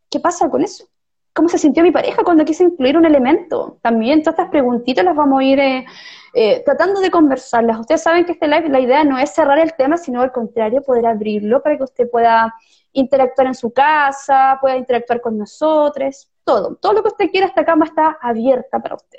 [0.09, 0.87] ¿Qué pasa con eso?
[1.35, 3.77] ¿Cómo se sintió mi pareja cuando quise incluir un elemento?
[3.83, 5.85] También todas estas preguntitas las vamos a ir eh,
[6.33, 7.81] eh, tratando de conversarlas.
[7.81, 10.81] Ustedes saben que este live, la idea no es cerrar el tema, sino al contrario,
[10.81, 12.55] poder abrirlo para que usted pueda
[12.95, 16.77] interactuar en su casa, pueda interactuar con nosotros, todo.
[16.77, 19.19] Todo lo que usted quiera, esta cama está abierta para usted.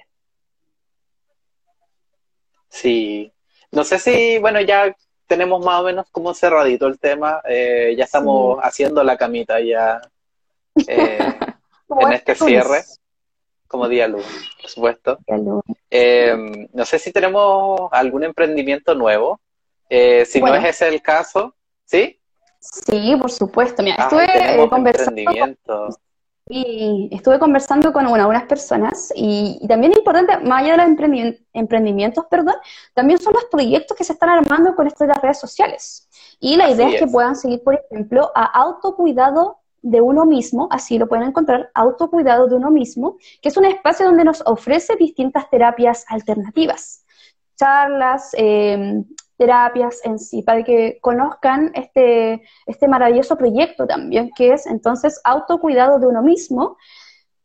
[2.69, 3.31] Sí.
[3.71, 4.95] No sé si, bueno, ya
[5.27, 7.41] tenemos más o menos como cerradito el tema.
[7.47, 10.01] Eh, ya estamos haciendo la camita ya
[10.87, 11.17] eh,
[11.99, 12.83] en este cierre,
[13.67, 14.25] como día luz,
[14.61, 15.17] por supuesto.
[15.89, 19.39] Eh, no sé si tenemos algún emprendimiento nuevo.
[19.89, 21.55] si no es ese el caso,
[21.85, 22.19] ¿sí?
[22.59, 23.83] Sí, por supuesto.
[23.83, 25.89] Mira, estuve conversando.
[26.47, 32.25] Y estuve conversando con algunas personas y, también es importante, más allá de los emprendimientos,
[32.29, 32.53] perdón,
[32.93, 36.07] también son los proyectos que se están armando con las redes sociales.
[36.39, 36.99] Y la idea es.
[36.99, 42.47] que puedan seguir, por ejemplo, a autocuidado de uno mismo, así lo pueden encontrar, autocuidado
[42.47, 47.05] de uno mismo, que es un espacio donde nos ofrece distintas terapias alternativas,
[47.55, 49.03] charlas, eh,
[49.37, 55.99] terapias en sí, para que conozcan este, este maravilloso proyecto también, que es entonces autocuidado
[55.99, 56.77] de uno mismo.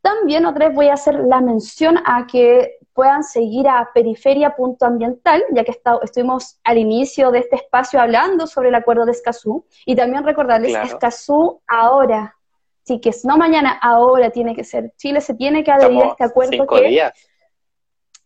[0.01, 5.65] También otra vez voy a hacer la mención a que puedan seguir a periferia.ambiental, ya
[5.65, 10.25] que estuvimos al inicio de este espacio hablando sobre el acuerdo de Escazú, y también
[10.25, 12.37] recordarles, Escazú ahora,
[12.85, 14.93] sí que es no mañana, ahora tiene que ser.
[14.97, 16.67] Chile se tiene que adherir a este acuerdo.
[16.89, 17.30] Días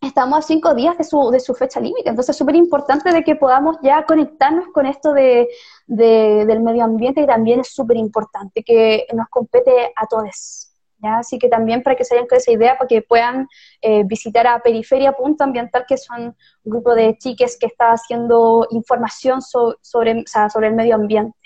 [0.07, 2.09] estamos a cinco días de su, de su fecha límite.
[2.09, 5.49] Entonces es súper importante de que podamos ya conectarnos con esto de,
[5.87, 10.73] del medio ambiente y también es súper importante que nos compete a todos.
[10.99, 11.19] ¿ya?
[11.19, 13.47] Así que también para que se hayan con esa idea, para que puedan
[13.81, 16.35] eh, visitar a Periferia.ambiental, que son un
[16.65, 21.37] grupo de chiques que está haciendo información sobre, sobre el medio ambiente.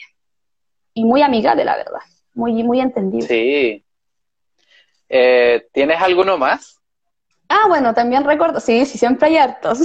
[0.95, 2.01] Y muy amigable, la verdad.
[2.35, 3.27] Muy, muy entendible.
[3.27, 3.85] Sí.
[5.09, 6.78] Eh, ¿Tienes alguno más?
[7.49, 9.81] Ah, bueno, también recuerdo, sí, sí, siempre hay hartos.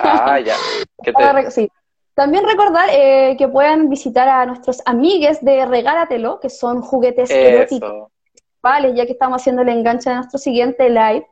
[0.00, 0.56] Ah, ya.
[1.50, 1.70] sí.
[2.14, 8.08] También recordar eh, que puedan visitar a nuestros amigues de Regálatelo, que son juguetes eróticos,
[8.62, 11.26] vale, ya que estamos haciendo el enganche de nuestro siguiente live.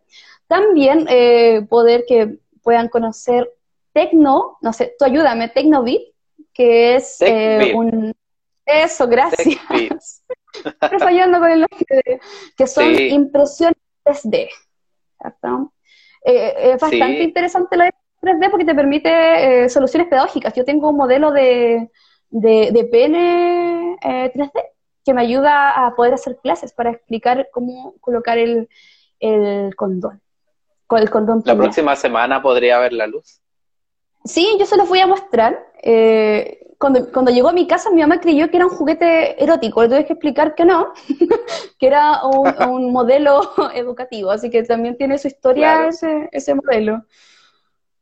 [0.49, 3.49] También eh, poder que puedan conocer
[3.93, 6.03] Tecno, no sé, tú ayúdame, Tecnobit,
[6.53, 8.13] que es eh, un...
[8.67, 9.59] Eso, gracias.
[10.81, 12.21] Estoy fallando con el nombre,
[12.57, 14.49] que son impresiones 3D.
[16.25, 20.55] Eh, es bastante interesante la 3D porque te permite eh, soluciones pedagógicas.
[20.55, 21.91] Yo tengo un modelo de,
[22.31, 24.63] de, pene 3D eh,
[25.05, 28.69] que me ayuda a poder hacer clases para explicar cómo colocar el,
[29.19, 30.21] el condón.
[30.87, 33.42] Con el condón la próxima semana podría ver la luz.
[34.25, 35.67] Sí, yo se los voy a mostrar.
[35.83, 39.83] Eh, cuando, llegó a mi casa, mi mamá creyó que era un juguete erótico.
[39.83, 40.93] Le tuve que explicar que no,
[41.79, 44.31] que era un, modelo educativo.
[44.33, 47.05] Así que también tiene su historia ese, ese modelo.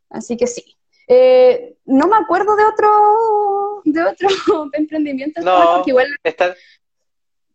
[0.09, 0.77] Así que sí.
[1.09, 4.29] Eh, no me acuerdo de otro, de otro
[4.73, 5.43] emprendimiento.
[5.43, 6.55] No, igual, está...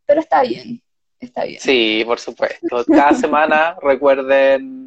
[0.06, 0.82] pero está bien.
[1.20, 1.60] Está bien.
[1.60, 2.86] Sí, por supuesto.
[2.86, 4.85] Cada semana recuerden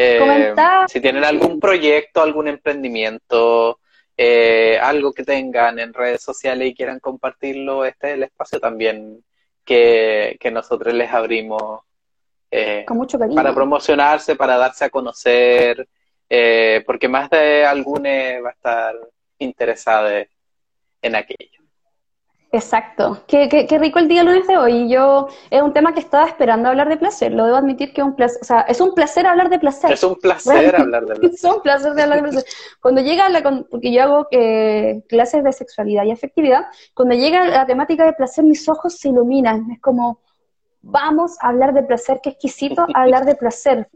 [0.00, 0.54] eh,
[0.86, 3.80] si tienen algún proyecto, algún emprendimiento,
[4.16, 9.24] eh, algo que tengan en redes sociales y quieran compartirlo, este es el espacio también
[9.64, 11.80] que, nosotros les abrimos
[12.48, 12.86] eh,
[13.34, 15.88] para promocionarse, para darse a conocer,
[16.86, 18.12] porque más de algunos
[18.44, 18.94] va a estar
[19.40, 20.10] interesado
[21.02, 21.57] en aquello.
[22.50, 23.24] Exacto.
[23.26, 24.88] Qué, qué, rico el día lunes de hoy.
[24.88, 27.32] Yo es un tema que estaba esperando hablar de placer.
[27.32, 28.38] Lo debo admitir que es un placer.
[28.40, 29.92] O sea, es un placer hablar de placer.
[29.92, 31.34] Es un placer hablar de placer.
[31.34, 32.50] Es un placer de hablar de placer.
[32.80, 37.66] Cuando llega la, porque yo hago eh, clases de sexualidad y afectividad, cuando llega la
[37.66, 39.70] temática de placer, mis ojos se iluminan.
[39.70, 40.20] Es como,
[40.80, 43.88] vamos a hablar de placer, qué exquisito hablar de placer.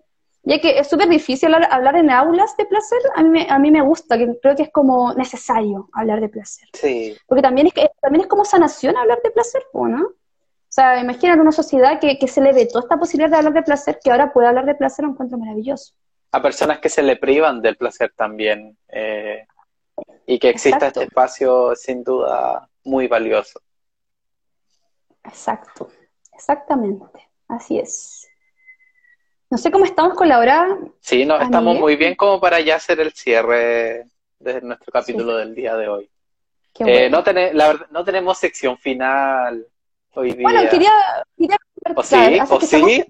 [0.45, 3.71] Ya que es súper difícil hablar, en aulas de placer, a mí, me, a mí
[3.71, 6.69] me gusta, que creo que es como necesario hablar de placer.
[6.73, 7.17] Sí.
[7.27, 10.05] Porque también es, también es como sanación hablar de placer, ¿no?
[10.05, 13.63] O sea, imagínate una sociedad que, se le ve toda esta posibilidad de hablar de
[13.63, 15.93] placer, que ahora puede hablar de placer, un encuentro maravilloso.
[16.33, 18.77] A personas que se le privan del placer también.
[18.89, 19.47] Eh,
[20.27, 23.61] y que exista este espacio, sin duda, muy valioso.
[25.25, 25.91] Exacto,
[26.33, 28.22] exactamente, así es.
[29.53, 30.79] No sé cómo estamos con la hora.
[31.01, 34.07] Sí, no, estamos muy bien como para ya hacer el cierre
[34.39, 36.11] de nuestro capítulo del día de hoy.
[36.79, 39.67] Eh, no, la verdad, no tenemos sección final
[40.15, 40.43] hoy día.
[40.43, 40.91] Bueno, quería...
[41.37, 41.57] quería
[41.95, 42.17] ¿O sí?
[42.49, 43.05] ¿O sí?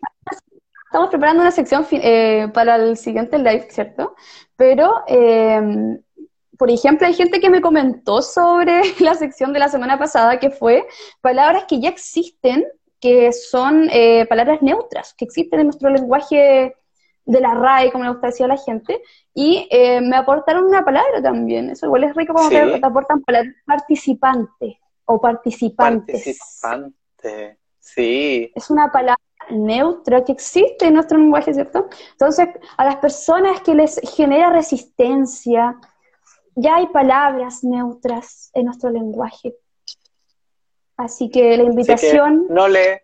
[0.86, 4.16] Estamos, preparando una sección eh, para el siguiente live, ¿cierto?
[4.56, 5.04] Pero...
[5.06, 5.96] Em,
[6.58, 10.50] por ejemplo, hay gente que me comentó sobre la sección de la semana pasada que
[10.50, 10.88] fue
[11.20, 12.66] palabras que ya existen
[13.02, 16.76] que son eh, palabras neutras, que existen en nuestro lenguaje
[17.24, 19.02] de la RAE, como le gusta decir a la gente,
[19.34, 21.68] y eh, me aportaron una palabra también.
[21.68, 26.14] Eso igual es rico como que te aportan palabras participante o participantes.
[26.14, 28.52] Participante, sí.
[28.54, 29.18] Es una palabra
[29.50, 31.88] neutra que existe en nuestro lenguaje, ¿cierto?
[32.12, 35.76] Entonces, a las personas que les genera resistencia,
[36.54, 39.56] ya hay palabras neutras en nuestro lenguaje
[40.96, 42.46] Así que la invitación...
[42.48, 43.02] no le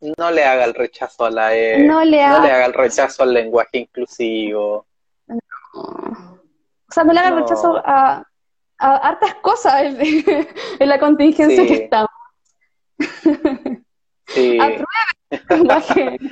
[0.00, 3.78] no le haga el rechazo a la E, no le, haga, el rechazo al lenguaje
[3.78, 4.86] inclusivo.
[5.26, 8.24] O sea, no le haga el rechazo a,
[8.78, 10.46] hartas cosas en,
[10.88, 12.10] la contingencia que estamos.
[14.26, 14.58] Sí.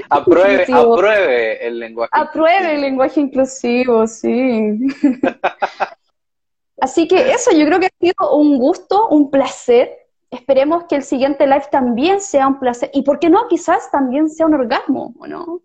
[0.09, 4.79] apruebe, apruebe, el lenguaje Apruebe el lenguaje inclusivo, sí.
[6.81, 11.03] Así que eso, yo creo que ha sido un gusto, un placer esperemos que el
[11.03, 12.91] siguiente live también sea un placer.
[12.93, 15.61] Y por qué no, quizás también sea un orgasmo, ¿o no?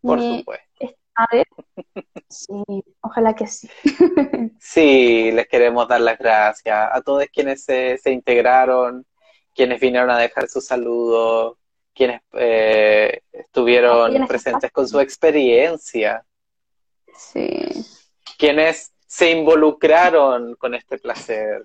[0.00, 0.64] Por supuesto.
[1.16, 1.46] A ver.
[2.28, 3.68] Sí, ojalá que sí.
[4.60, 9.06] Sí, les queremos dar las gracias a todos quienes se, integraron,
[9.54, 11.58] quienes vinieron a dejar su saludo,
[11.94, 16.24] quienes eh, estuvieron presentes con su experiencia.
[17.16, 17.86] Sí.
[18.36, 21.64] Quienes se involucraron con este placer.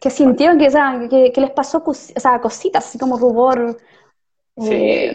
[0.00, 3.78] Que sintieron que, que, les pasó cositas, así como rubor.
[4.56, 5.14] Eh,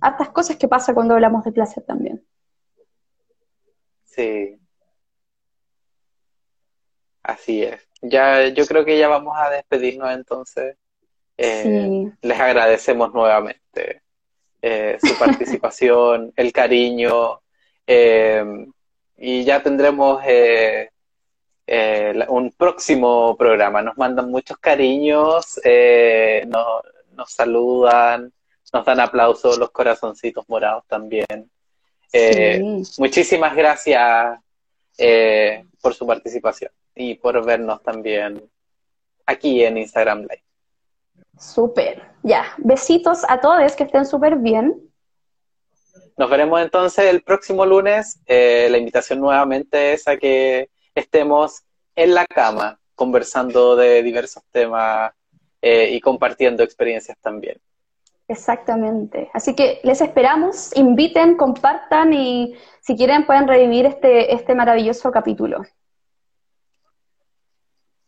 [0.00, 2.24] hartas cosas que pasa cuando hablamos de placer también.
[4.04, 4.58] Sí.
[7.22, 7.80] Así es.
[8.02, 10.76] Ya, yo creo que ya vamos a despedirnos entonces.
[11.36, 14.02] Eh, les agradecemos nuevamente
[14.62, 17.40] eh, su participación, el cariño,
[19.16, 20.90] y ya tendremos eh,
[21.66, 23.82] un próximo programa.
[23.82, 28.32] Nos mandan muchos cariños, eh, nos, saludan,
[28.72, 31.50] nos dan aplausos, los corazoncitos morados también.
[32.12, 34.38] Eh, muchísimas gracias
[35.80, 38.48] por su participación y por vernos también
[39.26, 40.44] aquí en Instagram Live.
[41.38, 42.44] Súper, ya.
[42.58, 44.80] Besitos a todos, que estén súper bien.
[46.16, 48.20] Nos veremos entonces el próximo lunes.
[48.28, 51.62] la invitación nuevamente es a que estemos
[51.96, 55.12] en la cama conversando de diversos temas
[55.60, 57.60] eh, y compartiendo experiencias también.
[58.28, 59.30] Exactamente.
[59.34, 65.62] Así que les esperamos, inviten, compartan y si quieren pueden revivir este, este maravilloso capítulo.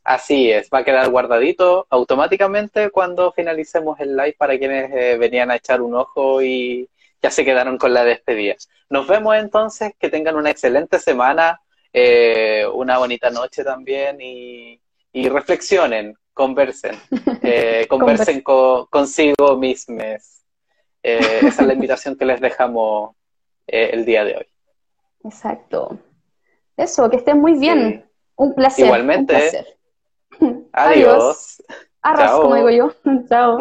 [0.04, 5.50] Así es, va a quedar guardadito automáticamente cuando finalicemos el live para quienes eh, venían
[5.50, 6.88] a echar un ojo y
[7.20, 8.54] ya se quedaron con la despedida.
[8.88, 11.60] Nos vemos entonces, que tengan una excelente semana,
[11.98, 14.78] eh, una bonita noche también y,
[15.30, 16.94] reflexionen, conversen,
[17.40, 20.42] eh, conversen consigo mismos.
[21.02, 23.16] Eh, esa es la invitación que les dejamos
[23.66, 24.46] el día de hoy.
[25.24, 25.98] Exacto.
[26.76, 28.06] Eso, que estén muy bien.
[28.36, 28.84] Un placer.
[28.84, 29.64] Igualmente.
[30.72, 31.62] Adiós.
[32.02, 32.92] Arras, como digo yo.
[33.30, 33.58] Chao.